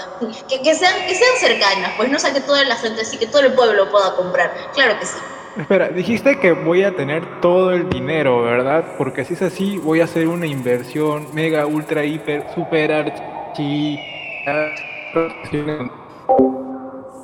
Que, 0.49 0.61
que, 0.61 0.73
sean, 0.73 0.93
que 1.07 1.15
sean 1.15 1.37
cercanas, 1.39 1.91
pues 1.97 2.09
no 2.09 2.17
o 2.17 2.19
sea 2.19 2.33
que 2.33 2.41
toda 2.41 2.63
la 2.63 2.77
gente, 2.77 3.01
así 3.01 3.17
que 3.17 3.27
todo 3.27 3.41
el 3.41 3.53
pueblo 3.53 3.91
pueda 3.91 4.15
comprar. 4.15 4.53
Claro 4.73 4.97
que 4.99 5.05
sí. 5.05 5.17
Espera, 5.57 5.87
dijiste 5.87 6.37
que 6.39 6.51
voy 6.51 6.83
a 6.83 6.95
tener 6.95 7.39
todo 7.39 7.71
el 7.71 7.89
dinero, 7.89 8.43
¿verdad? 8.43 8.83
Porque 8.97 9.23
si 9.23 9.35
es 9.35 9.41
así, 9.41 9.77
voy 9.77 10.01
a 10.01 10.03
hacer 10.03 10.27
una 10.27 10.45
inversión 10.45 11.27
mega, 11.33 11.65
ultra, 11.65 12.03
hiper, 12.03 12.45
super, 12.53 12.91
archi... 12.91 13.97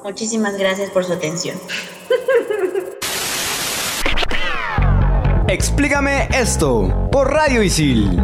Muchísimas 0.03 0.57
gracias 0.57 0.89
por 0.91 1.03
su 1.03 1.13
atención. 1.13 1.57
Explícame 5.47 6.29
esto 6.33 7.09
por 7.11 7.31
Radio 7.31 7.61
Isil. 7.61 8.17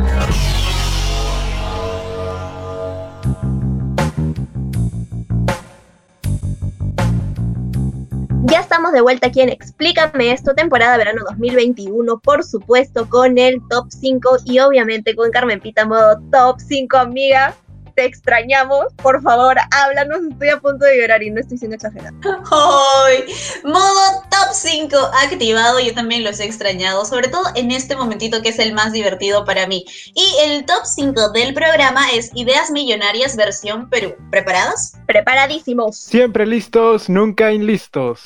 Ya 8.57 8.61
estamos 8.63 8.91
de 8.91 9.01
vuelta 9.01 9.27
aquí 9.27 9.41
en 9.41 9.49
Explícame 9.49 10.31
esto, 10.31 10.55
temporada 10.55 10.97
verano 10.97 11.21
2021, 11.29 12.17
por 12.17 12.43
supuesto, 12.43 13.07
con 13.07 13.37
el 13.37 13.61
top 13.69 13.85
5 13.89 14.37
y 14.45 14.57
obviamente 14.57 15.15
con 15.15 15.29
Carmen 15.29 15.59
Pita 15.59 15.85
modo 15.85 16.19
top 16.31 16.59
5, 16.59 16.97
amiga 16.97 17.55
te 17.97 18.05
extrañamos. 18.05 18.93
Por 19.01 19.21
favor, 19.23 19.57
háblanos. 19.71 20.19
Estoy 20.29 20.49
a 20.49 20.59
punto 20.59 20.85
de 20.85 21.01
llorar 21.01 21.23
y 21.23 21.31
no 21.31 21.41
estoy 21.41 21.57
siendo 21.57 21.75
exagerada. 21.75 22.13
¡Ay! 22.23 23.25
Modo 23.63 24.21
top 24.29 24.53
5 24.53 24.95
activado. 25.25 25.79
Yo 25.79 25.93
también 25.95 26.23
los 26.23 26.39
he 26.39 26.45
extrañado, 26.45 27.05
sobre 27.05 27.27
todo 27.27 27.43
en 27.55 27.71
este 27.71 27.95
momentito 27.95 28.43
que 28.43 28.49
es 28.49 28.59
el 28.59 28.73
más 28.73 28.93
divertido 28.93 29.45
para 29.45 29.65
mí. 29.65 29.83
Y 30.13 30.25
el 30.43 30.65
top 30.65 30.85
5 30.85 31.31
del 31.31 31.55
programa 31.55 32.07
es 32.13 32.29
Ideas 32.35 32.69
Millonarias 32.69 33.35
versión 33.35 33.89
Perú. 33.89 34.15
¿Preparados? 34.29 34.93
Preparadísimos. 35.07 35.97
Siempre 35.97 36.45
listos, 36.45 37.09
nunca 37.09 37.51
inlistos. 37.51 38.21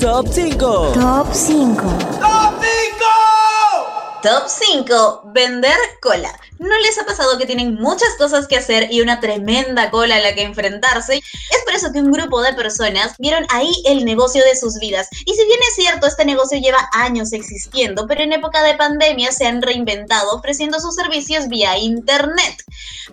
Top 0.00 0.26
5. 0.28 0.92
Top 0.94 1.28
5. 1.32 1.82
¡Top 2.18 2.54
5! 2.60 3.08
Top 4.22 4.48
5. 4.48 5.22
Vender 5.32 5.78
cola. 6.02 6.34
¿No 6.58 6.76
les 6.78 6.98
ha 6.98 7.06
pasado 7.06 7.38
que 7.38 7.46
tienen 7.46 7.74
muchas 7.74 8.14
cosas 8.18 8.48
que 8.48 8.56
hacer 8.56 8.88
y 8.90 9.00
una 9.00 9.20
tremenda 9.20 9.90
cola 9.90 10.16
a 10.16 10.20
la 10.20 10.34
que 10.34 10.42
enfrentarse? 10.42 11.16
Es 11.16 11.64
por 11.64 11.74
eso 11.74 11.92
que 11.92 12.00
un 12.00 12.10
grupo 12.10 12.42
de 12.42 12.52
personas 12.54 13.14
vieron 13.18 13.46
ahí 13.50 13.72
el 13.86 14.04
negocio 14.04 14.42
de 14.44 14.56
sus 14.56 14.74
vidas. 14.80 15.06
Y 15.24 15.34
si 15.34 15.44
bien 15.44 15.60
es 15.68 15.74
cierto, 15.76 16.08
este 16.08 16.24
negocio 16.24 16.58
lleva 16.58 16.88
años 16.92 17.32
existiendo, 17.32 18.06
pero 18.08 18.22
en 18.22 18.32
época 18.32 18.62
de 18.64 18.74
pandemia 18.74 19.30
se 19.30 19.46
han 19.46 19.62
reinventado 19.62 20.34
ofreciendo 20.34 20.80
sus 20.80 20.96
servicios 20.96 21.46
vía 21.46 21.78
internet. 21.78 22.64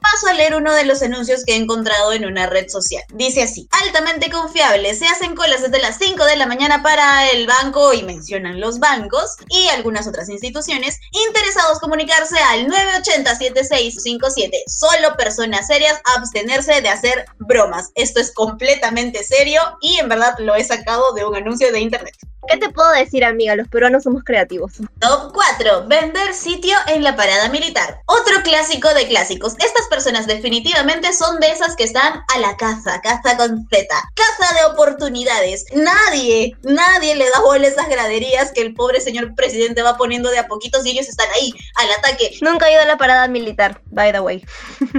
Paso 0.01 0.27
a 0.27 0.33
leer 0.33 0.55
uno 0.55 0.73
de 0.73 0.85
los 0.85 1.03
anuncios 1.03 1.43
que 1.45 1.53
he 1.53 1.57
encontrado 1.57 2.13
en 2.13 2.25
una 2.25 2.47
red 2.47 2.67
social. 2.67 3.03
Dice 3.13 3.43
así, 3.43 3.67
altamente 3.83 4.31
confiable, 4.31 4.95
se 4.95 5.05
hacen 5.05 5.35
colas 5.35 5.61
desde 5.61 5.81
las 5.81 5.97
5 5.99 6.25
de 6.25 6.35
la 6.35 6.47
mañana 6.47 6.81
para 6.81 7.29
el 7.29 7.45
banco 7.45 7.93
y 7.93 8.01
mencionan 8.01 8.59
los 8.59 8.79
bancos 8.79 9.35
y 9.49 9.67
algunas 9.69 10.07
otras 10.07 10.29
instituciones. 10.29 10.99
Interesados 11.29 11.79
comunicarse 11.79 12.37
al 12.39 12.67
980 12.67 13.34
7657. 13.37 14.63
Solo 14.67 15.15
personas 15.17 15.67
serias 15.67 15.99
abstenerse 16.15 16.81
de 16.81 16.89
hacer 16.89 17.25
bromas. 17.39 17.91
Esto 17.95 18.19
es 18.19 18.33
completamente 18.33 19.23
serio 19.23 19.61
y 19.81 19.97
en 19.97 20.09
verdad 20.09 20.35
lo 20.39 20.55
he 20.55 20.63
sacado 20.63 21.13
de 21.13 21.25
un 21.25 21.35
anuncio 21.35 21.71
de 21.71 21.79
internet. 21.79 22.15
¿Qué 22.47 22.57
te 22.57 22.69
puedo 22.69 22.91
decir, 22.91 23.25
amiga? 23.25 23.55
Los 23.55 23.67
peruanos 23.67 24.03
somos 24.03 24.23
creativos. 24.23 24.73
Top 24.99 25.33
4. 25.33 25.87
Vender 25.87 26.33
sitio 26.33 26.75
en 26.87 27.03
la 27.03 27.15
parada 27.15 27.49
militar. 27.49 28.01
Otro 28.05 28.41
clásico 28.43 28.93
de 28.93 29.07
clásicos. 29.07 29.53
Estas 29.53 29.87
personas 29.89 30.27
definitivamente 30.27 31.11
son 31.13 31.39
de 31.39 31.49
esas 31.49 31.75
que 31.75 31.85
están 31.85 32.23
a 32.33 32.39
la 32.39 32.55
caza, 32.57 33.01
caza 33.01 33.37
con 33.37 33.67
Z. 33.67 33.87
Caza 34.13 34.53
de 34.53 34.73
oportunidades. 34.73 35.65
Nadie, 35.73 36.55
nadie 36.61 37.15
le 37.15 37.25
da 37.25 37.41
bola 37.41 37.65
a 37.65 37.69
esas 37.69 37.89
graderías 37.89 38.51
que 38.51 38.61
el 38.61 38.73
pobre 38.73 39.01
señor 39.01 39.33
presidente 39.35 39.81
va 39.81 39.97
poniendo 39.97 40.29
de 40.29 40.39
a 40.39 40.47
poquitos 40.47 40.85
y 40.85 40.91
ellos 40.91 41.09
están 41.09 41.27
ahí, 41.35 41.51
al 41.75 41.91
ataque. 41.91 42.37
Nunca 42.41 42.67
he 42.67 42.73
ido 42.73 42.81
a 42.81 42.85
la 42.85 42.97
parada 42.97 43.24
militar, 43.27 43.81
by 43.87 44.11
the 44.11 44.19
way. 44.19 44.45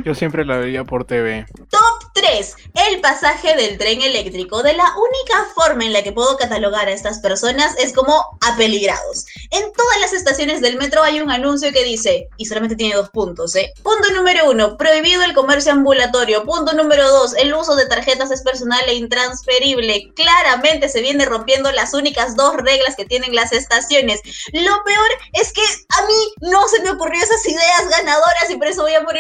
Yo 0.05 0.15
siempre 0.15 0.45
la 0.45 0.59
veía 0.59 0.85
por 0.85 1.05
TV. 1.05 1.47
Top 1.71 2.13
3. 2.15 2.57
El 2.89 3.01
pasaje 3.01 3.55
del 3.57 3.79
tren 3.79 4.01
eléctrico. 4.03 4.63
De 4.63 4.73
la 4.73 4.85
única 4.97 5.49
forma 5.55 5.85
en 5.85 5.93
la 5.93 6.03
que 6.03 6.13
puedo 6.13 6.37
catalogar 6.37 6.89
a 6.89 6.93
estas 6.93 7.19
personas 7.21 7.75
es 7.79 7.93
como 7.93 8.39
apeligrados. 8.41 9.27
En 9.51 9.73
todas 9.73 10.01
las 10.01 10.13
estaciones 10.13 10.61
del 10.61 10.79
metro 10.79 11.03
hay 11.03 11.21
un 11.21 11.31
anuncio 11.31 11.73
que 11.73 11.85
dice, 11.85 12.29
y 12.37 12.47
solamente 12.47 12.77
tiene 12.77 12.95
dos 12.95 13.11
puntos, 13.11 13.55
¿eh? 13.57 13.73
Punto 13.83 14.11
número 14.13 14.51
uno, 14.51 14.77
prohibido 14.77 15.23
el 15.23 15.35
comercio 15.35 15.73
ambulatorio. 15.73 16.45
Punto 16.45 16.73
número 16.73 17.09
dos, 17.09 17.35
el 17.35 17.53
uso 17.55 17.77
de 17.77 17.87
tarjetas 17.87 18.31
es 18.31 18.43
personal 18.43 18.83
e 18.89 18.95
intransferible. 18.95 20.13
Claramente 20.15 20.89
se 20.89 21.03
viene 21.03 21.25
rompiendo 21.25 21.71
las 21.73 21.95
únicas 21.95 22.37
dos 22.37 22.57
reglas 22.57 22.97
que 22.97 23.05
tienen 23.05 23.35
las 23.35 23.53
estaciones. 23.53 24.21
Lo 24.53 24.85
peor 24.85 25.09
es 25.33 25.53
que 25.53 25.63
a 25.63 26.07
mí 26.07 26.51
no 26.51 26.67
se 26.69 26.83
me 26.83 26.91
ocurrió 26.91 27.23
esas 27.23 27.47
ideas 27.47 27.89
ganadoras 27.91 28.51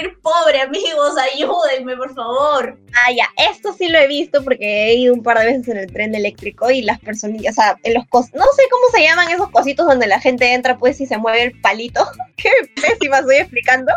y 0.04 0.08
por 0.22 0.25
amigos. 0.66 1.14
Ayúdenme, 1.32 1.96
por 1.96 2.14
favor. 2.14 2.78
Ah, 2.94 3.12
ya, 3.12 3.28
esto 3.50 3.72
sí 3.72 3.88
lo 3.88 3.98
he 3.98 4.06
visto 4.06 4.42
porque 4.42 4.88
he 4.88 4.94
ido 4.94 5.14
un 5.14 5.22
par 5.22 5.38
de 5.38 5.46
veces 5.46 5.68
en 5.68 5.76
el 5.78 5.92
tren 5.92 6.14
eléctrico 6.14 6.70
y 6.70 6.82
las 6.82 6.98
personillas, 7.00 7.58
o 7.58 7.62
sea, 7.62 7.78
en 7.82 7.94
los 7.94 8.04
no 8.12 8.44
sé 8.56 8.62
cómo 8.70 8.86
se 8.92 9.02
llaman 9.02 9.30
esos 9.30 9.50
cositos 9.50 9.86
donde 9.86 10.06
la 10.06 10.20
gente 10.20 10.52
entra 10.52 10.78
pues 10.78 11.00
y 11.00 11.06
se 11.06 11.18
mueve 11.18 11.42
el 11.42 11.60
palito. 11.60 12.06
Qué 12.36 12.50
pésima 12.74 13.18
estoy 13.18 13.36
explicando. 13.36 13.92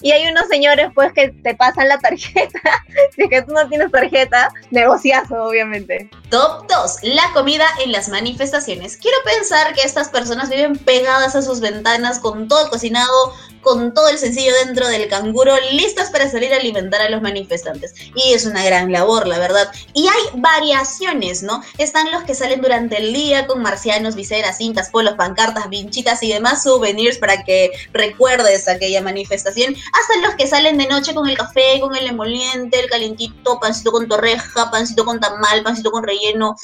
Y 0.00 0.12
hay 0.12 0.26
unos 0.28 0.48
señores 0.48 0.88
pues 0.94 1.12
que 1.12 1.28
te 1.28 1.54
pasan 1.54 1.88
la 1.88 1.98
tarjeta. 1.98 2.60
si 3.14 3.22
es 3.22 3.28
que 3.28 3.42
tú 3.42 3.52
no 3.52 3.68
tienes 3.68 3.90
tarjeta, 3.90 4.50
negociazo 4.70 5.44
obviamente. 5.44 6.10
Top 6.30 6.66
2. 6.68 6.98
La 7.02 7.30
comida 7.34 7.66
en 7.84 7.92
las 7.92 8.08
manifestaciones. 8.08 8.96
Quiero 8.96 9.16
pensar 9.24 9.74
que 9.74 9.82
estas 9.82 10.08
personas 10.08 10.50
viven 10.50 10.76
pegadas 10.76 11.34
a 11.34 11.42
sus 11.42 11.60
ventanas 11.60 12.18
con 12.18 12.48
todo 12.48 12.70
cocinado, 12.70 13.34
con 13.60 13.94
todo 13.94 14.08
el 14.08 14.18
sencillo 14.18 14.52
dentro 14.64 14.88
del 14.88 15.08
canguro, 15.08 15.54
listas 15.92 16.10
para 16.10 16.30
salir 16.30 16.52
a 16.54 16.56
alimentar 16.56 17.02
a 17.02 17.10
los 17.10 17.20
manifestantes. 17.20 17.94
Y 18.14 18.32
es 18.32 18.46
una 18.46 18.64
gran 18.64 18.90
labor, 18.90 19.26
la 19.26 19.38
verdad. 19.38 19.70
Y 19.92 20.06
hay 20.08 20.40
variaciones, 20.40 21.42
¿no? 21.42 21.62
Están 21.76 22.10
los 22.10 22.22
que 22.24 22.34
salen 22.34 22.62
durante 22.62 22.98
el 22.98 23.12
día 23.12 23.46
con 23.46 23.60
marcianos, 23.60 24.14
viseras, 24.14 24.56
cintas, 24.56 24.88
polos, 24.88 25.14
pancartas, 25.14 25.68
vinchitas 25.68 26.22
y 26.22 26.32
demás 26.32 26.62
souvenirs 26.62 27.18
para 27.18 27.44
que 27.44 27.70
recuerdes 27.92 28.68
aquella 28.68 29.02
manifestación. 29.02 29.74
hasta 29.74 30.26
los 30.26 30.34
que 30.36 30.46
salen 30.46 30.78
de 30.78 30.86
noche 30.86 31.14
con 31.14 31.28
el 31.28 31.36
café, 31.36 31.78
con 31.80 31.94
el 31.94 32.06
emoliente, 32.06 32.80
el 32.80 32.88
calentito, 32.88 33.60
pancito 33.60 33.92
con 33.92 34.08
torreja, 34.08 34.70
pancito 34.70 35.04
con 35.04 35.20
tamal, 35.20 35.62
pancito 35.62 35.90
con 35.90 36.04
relleno. 36.04 36.56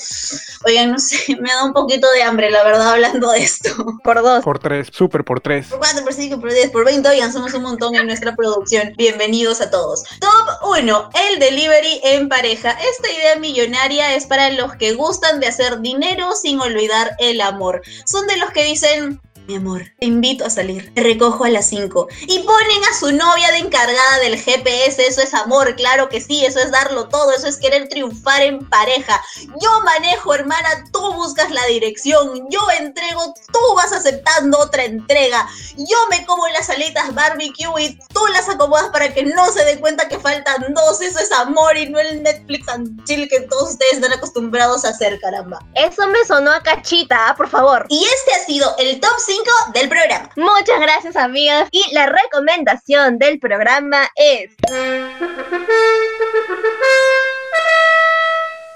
Oigan, 0.65 0.93
no 0.93 0.99
sé, 0.99 1.37
me 1.41 1.51
da 1.51 1.65
un 1.65 1.75
poquito 1.75 2.11
de 2.13 2.23
hambre, 2.23 2.51
la 2.51 2.65
verdad, 2.65 2.95
hablando 2.95 3.31
de 3.33 3.41
esto. 3.41 3.71
Por 4.03 4.23
dos. 4.23 4.43
Por 4.43 4.59
tres, 4.59 4.89
súper 4.91 5.23
por 5.23 5.41
tres. 5.41 5.67
Por 5.67 5.79
cuatro, 5.79 6.03
por 6.03 6.15
cinco, 6.15 6.41
por 6.41 6.51
diez, 6.51 6.71
por 6.71 6.87
veinte, 6.87 7.09
oigan, 7.11 7.31
somos 7.31 7.53
un 7.53 7.63
montón 7.63 7.95
en 7.95 8.07
nuestra 8.07 8.35
producción. 8.35 8.95
Bienvenidos 9.09 9.63
a 9.63 9.71
todos. 9.71 10.05
Top 10.21 10.69
1, 10.79 11.11
el 11.31 11.39
delivery 11.39 12.01
en 12.05 12.29
pareja. 12.29 12.73
Esta 12.73 13.11
idea 13.11 13.37
millonaria 13.37 14.15
es 14.15 14.27
para 14.27 14.51
los 14.51 14.77
que 14.77 14.93
gustan 14.93 15.41
de 15.41 15.47
hacer 15.47 15.81
dinero 15.81 16.37
sin 16.37 16.61
olvidar 16.61 17.17
el 17.19 17.41
amor. 17.41 17.81
Son 18.05 18.27
de 18.27 18.37
los 18.37 18.51
que 18.51 18.65
dicen, 18.65 19.19
mi 19.49 19.57
amor, 19.57 19.83
te 19.99 20.05
invito 20.05 20.45
a 20.45 20.51
salir. 20.51 20.93
Te 20.95 21.03
recojo 21.03 21.45
a 21.45 21.49
las 21.49 21.67
5. 21.69 22.09
Y 22.27 22.41
ponen 22.41 22.85
a 22.85 22.95
su 22.95 23.11
novia 23.13 23.51
de 23.51 23.59
encargada 23.59 24.19
del 24.21 24.39
GPS. 24.39 25.07
Eso 25.07 25.23
es 25.23 25.33
amor, 25.33 25.75
claro 25.75 26.11
que 26.11 26.21
sí. 26.21 26.45
Eso 26.45 26.61
es 26.61 26.71
darlo 26.71 27.09
todo. 27.09 27.33
Eso 27.33 27.49
es 27.49 27.57
querer 27.57 27.89
triunfar 27.89 28.43
en 28.43 28.69
pareja. 28.69 29.23
Yo 29.59 29.81
manejo, 29.85 30.35
hermana. 30.35 30.85
Tú 30.93 31.15
buscas 31.15 31.51
la 31.51 31.65
dirección. 31.65 32.47
Yo 32.51 32.61
entrego. 32.79 33.33
Tú 33.51 33.59
vas 33.75 33.91
aceptando 33.91 34.59
otra 34.59 34.85
entrega. 34.85 35.49
Yo 35.79 35.97
me 36.11 36.27
como 36.27 36.47
las 36.49 36.69
alitas 36.69 37.15
barbecue 37.15 37.83
y 37.83 37.99
tú 38.13 38.21
las 38.35 38.51
acomodas 38.51 38.91
para 38.91 39.15
que 39.15 39.25
no 39.25 39.51
se 39.51 39.65
dé 39.65 39.81
cuenta 39.81 40.09
que 40.09 40.19
faltan 40.19 40.75
dos. 40.75 41.01
Eso 41.01 41.21
es 41.21 41.33
amor 41.33 41.75
y 41.79 41.89
no 41.89 41.99
el 41.99 42.23
Netflix 42.23 42.69
and 42.69 43.03
chill 43.07 43.27
que 43.31 43.41
todos 43.41 43.71
ustedes 43.71 43.95
están 43.95 44.13
acostumbrados 44.13 44.85
a 44.85 44.91
hacer, 44.91 45.19
caramba. 45.21 45.59
Eso 45.75 46.07
me 46.09 46.23
sonó 46.27 46.53
a 46.53 46.63
cachita, 46.63 47.35
por 47.35 47.49
favor. 47.49 47.87
Y 47.89 48.05
este 48.05 48.35
ha 48.35 48.45
sido 48.45 48.77
el 48.77 49.01
top 49.01 49.15
5 49.17 49.38
del 49.73 49.89
programa. 49.89 50.31
Muchas 50.37 50.81
gracias, 50.81 51.17
amigas. 51.17 51.69
Y 51.71 51.83
la 51.93 52.07
recomendación 52.07 53.19
del 53.19 53.39
programa 53.39 54.09
es. 54.17 54.51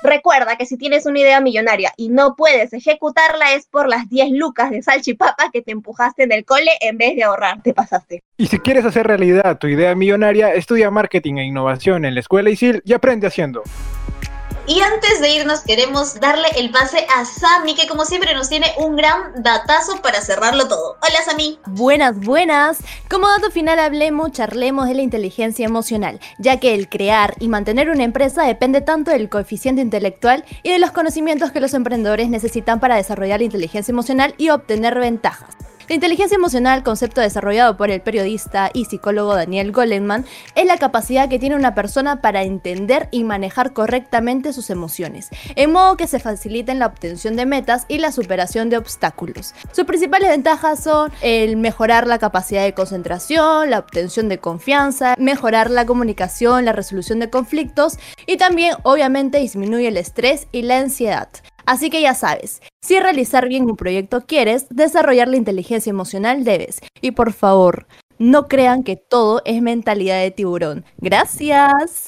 Recuerda 0.02 0.56
que 0.56 0.66
si 0.66 0.76
tienes 0.76 1.06
una 1.06 1.20
idea 1.20 1.40
millonaria 1.40 1.92
y 1.96 2.08
no 2.08 2.34
puedes 2.34 2.72
ejecutarla 2.72 3.54
es 3.54 3.66
por 3.66 3.88
las 3.88 4.08
10 4.08 4.32
lucas 4.32 4.70
de 4.70 4.82
salchipapa 4.82 5.50
que 5.52 5.62
te 5.62 5.70
empujaste 5.70 6.24
en 6.24 6.32
el 6.32 6.44
cole 6.44 6.70
en 6.80 6.98
vez 6.98 7.14
de 7.14 7.22
ahorrar. 7.22 7.62
Te 7.62 7.72
pasaste. 7.72 8.22
Y 8.36 8.46
si 8.46 8.58
quieres 8.58 8.84
hacer 8.84 9.06
realidad 9.06 9.58
tu 9.58 9.68
idea 9.68 9.94
millonaria, 9.94 10.54
estudia 10.54 10.90
marketing 10.90 11.36
e 11.36 11.44
innovación 11.44 12.04
en 12.04 12.14
la 12.14 12.20
escuela 12.20 12.50
ISIL 12.50 12.82
y 12.84 12.94
aprende 12.94 13.28
haciendo. 13.28 13.62
Y 14.64 14.80
antes 14.80 15.20
de 15.20 15.28
irnos 15.28 15.60
queremos 15.60 16.20
darle 16.20 16.46
el 16.56 16.70
pase 16.70 17.04
a 17.16 17.24
Sami, 17.24 17.74
que 17.74 17.88
como 17.88 18.04
siempre 18.04 18.32
nos 18.32 18.48
tiene 18.48 18.72
un 18.78 18.94
gran 18.94 19.42
datazo 19.42 20.00
para 20.02 20.20
cerrarlo 20.20 20.68
todo. 20.68 20.98
Hola 21.02 21.18
Sami. 21.24 21.58
Buenas, 21.66 22.16
buenas. 22.20 22.78
Como 23.10 23.26
dato 23.26 23.50
final 23.50 23.80
hablemos, 23.80 24.30
charlemos 24.30 24.86
de 24.86 24.94
la 24.94 25.02
inteligencia 25.02 25.66
emocional, 25.66 26.20
ya 26.38 26.60
que 26.60 26.74
el 26.74 26.88
crear 26.88 27.34
y 27.40 27.48
mantener 27.48 27.90
una 27.90 28.04
empresa 28.04 28.44
depende 28.44 28.80
tanto 28.82 29.10
del 29.10 29.28
coeficiente 29.28 29.82
intelectual 29.82 30.44
y 30.62 30.70
de 30.70 30.78
los 30.78 30.92
conocimientos 30.92 31.50
que 31.50 31.60
los 31.60 31.74
emprendedores 31.74 32.28
necesitan 32.28 32.78
para 32.78 32.94
desarrollar 32.94 33.40
la 33.40 33.46
inteligencia 33.46 33.90
emocional 33.90 34.34
y 34.38 34.50
obtener 34.50 34.96
ventajas. 34.96 35.56
La 35.92 35.96
inteligencia 35.96 36.36
emocional, 36.36 36.82
concepto 36.82 37.20
desarrollado 37.20 37.76
por 37.76 37.90
el 37.90 38.00
periodista 38.00 38.70
y 38.72 38.86
psicólogo 38.86 39.34
Daniel 39.34 39.72
Goleman, 39.72 40.24
es 40.54 40.64
la 40.64 40.78
capacidad 40.78 41.28
que 41.28 41.38
tiene 41.38 41.54
una 41.54 41.74
persona 41.74 42.22
para 42.22 42.44
entender 42.44 43.10
y 43.10 43.24
manejar 43.24 43.74
correctamente 43.74 44.54
sus 44.54 44.70
emociones, 44.70 45.28
en 45.54 45.70
modo 45.70 45.98
que 45.98 46.06
se 46.06 46.18
faciliten 46.18 46.78
la 46.78 46.86
obtención 46.86 47.36
de 47.36 47.44
metas 47.44 47.84
y 47.88 47.98
la 47.98 48.10
superación 48.10 48.70
de 48.70 48.78
obstáculos. 48.78 49.52
Sus 49.72 49.84
principales 49.84 50.30
ventajas 50.30 50.82
son 50.82 51.12
el 51.20 51.58
mejorar 51.58 52.06
la 52.06 52.18
capacidad 52.18 52.64
de 52.64 52.72
concentración, 52.72 53.68
la 53.68 53.80
obtención 53.80 54.30
de 54.30 54.38
confianza, 54.38 55.14
mejorar 55.18 55.70
la 55.70 55.84
comunicación, 55.84 56.64
la 56.64 56.72
resolución 56.72 57.18
de 57.18 57.28
conflictos 57.28 57.98
y 58.26 58.38
también 58.38 58.76
obviamente 58.82 59.40
disminuye 59.40 59.88
el 59.88 59.98
estrés 59.98 60.46
y 60.52 60.62
la 60.62 60.78
ansiedad. 60.78 61.28
Así 61.64 61.90
que 61.90 62.02
ya 62.02 62.14
sabes, 62.14 62.60
si 62.80 62.98
realizar 62.98 63.48
bien 63.48 63.64
un 63.64 63.76
proyecto 63.76 64.22
quieres, 64.26 64.66
desarrollar 64.70 65.28
la 65.28 65.36
inteligencia 65.36 65.90
emocional 65.90 66.44
debes. 66.44 66.80
Y 67.00 67.12
por 67.12 67.32
favor, 67.32 67.86
no 68.18 68.48
crean 68.48 68.82
que 68.82 68.96
todo 68.96 69.42
es 69.44 69.62
mentalidad 69.62 70.20
de 70.20 70.30
tiburón. 70.30 70.84
Gracias. 70.98 72.06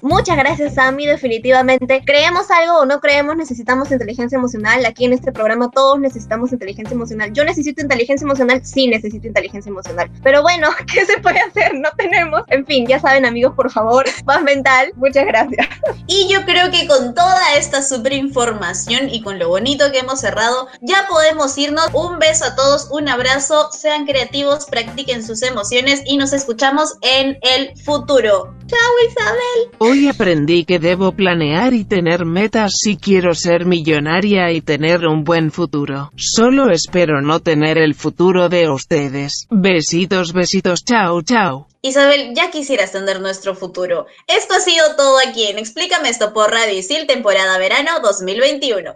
Muchas 0.00 0.36
gracias, 0.36 0.74
Sammy. 0.74 1.06
Definitivamente, 1.06 2.02
creemos 2.04 2.50
algo 2.50 2.80
o 2.80 2.86
no 2.86 3.00
creemos, 3.00 3.36
necesitamos 3.36 3.90
inteligencia 3.90 4.36
emocional. 4.36 4.84
Aquí 4.86 5.04
en 5.04 5.12
este 5.12 5.32
programa 5.32 5.70
todos 5.70 5.98
necesitamos 5.98 6.52
inteligencia 6.52 6.94
emocional. 6.94 7.32
Yo 7.32 7.44
necesito 7.44 7.82
inteligencia 7.82 8.24
emocional, 8.24 8.64
sí 8.64 8.86
necesito 8.86 9.26
inteligencia 9.26 9.70
emocional. 9.70 10.10
Pero 10.22 10.42
bueno, 10.42 10.68
¿qué 10.92 11.04
se 11.04 11.18
puede 11.18 11.40
hacer? 11.40 11.74
No 11.74 11.88
tenemos. 11.96 12.42
En 12.48 12.64
fin, 12.64 12.86
ya 12.86 13.00
saben, 13.00 13.26
amigos, 13.26 13.54
por 13.54 13.70
favor, 13.70 14.04
paz 14.24 14.42
mental. 14.42 14.92
Muchas 14.96 15.26
gracias. 15.26 15.66
Y 16.06 16.28
yo 16.32 16.44
creo 16.44 16.70
que 16.70 16.86
con 16.86 17.14
toda 17.14 17.56
esta 17.56 17.82
super 17.82 18.12
información 18.12 19.08
y 19.10 19.22
con 19.22 19.38
lo 19.38 19.48
bonito 19.48 19.90
que 19.90 19.98
hemos 19.98 20.20
cerrado, 20.20 20.68
ya 20.80 21.06
podemos 21.08 21.56
irnos. 21.58 21.88
Un 21.92 22.18
beso 22.18 22.44
a 22.44 22.54
todos, 22.54 22.88
un 22.90 23.08
abrazo, 23.08 23.70
sean 23.72 24.06
creativos, 24.06 24.66
practiquen 24.66 25.24
sus 25.24 25.42
emociones 25.42 26.02
y 26.04 26.16
nos 26.16 26.32
escuchamos 26.32 26.98
en 27.02 27.38
el 27.42 27.76
futuro. 27.82 28.54
Chao, 28.68 28.92
Isabel. 29.08 29.70
Hoy 29.78 30.08
aprendí 30.08 30.66
que 30.66 30.78
debo 30.78 31.12
planear 31.12 31.72
y 31.72 31.84
tener 31.84 32.26
metas 32.26 32.72
si 32.82 32.98
quiero 32.98 33.34
ser 33.34 33.64
millonaria 33.64 34.52
y 34.52 34.60
tener 34.60 35.06
un 35.06 35.24
buen 35.24 35.50
futuro. 35.50 36.10
Solo 36.16 36.70
espero 36.70 37.22
no 37.22 37.40
tener 37.40 37.78
el 37.78 37.94
futuro 37.94 38.50
de 38.50 38.68
ustedes. 38.68 39.46
Besitos, 39.50 40.34
besitos, 40.34 40.84
chao, 40.84 41.22
chao. 41.22 41.66
Isabel, 41.80 42.34
ya 42.34 42.50
quisieras 42.50 42.92
tener 42.92 43.20
nuestro 43.20 43.54
futuro. 43.54 44.06
Esto 44.26 44.54
ha 44.54 44.60
sido 44.60 44.96
todo 44.96 45.16
aquí 45.26 45.46
en 45.46 45.58
Explícame 45.58 46.10
esto 46.10 46.34
por 46.34 46.50
Radio 46.50 46.78
Isil, 46.78 47.06
temporada 47.06 47.56
verano 47.56 48.00
2021. 48.02 48.94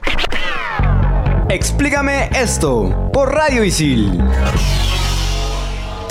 Explícame 1.48 2.28
esto 2.34 3.10
por 3.12 3.32
Radio 3.32 3.64
Isil. 3.64 4.20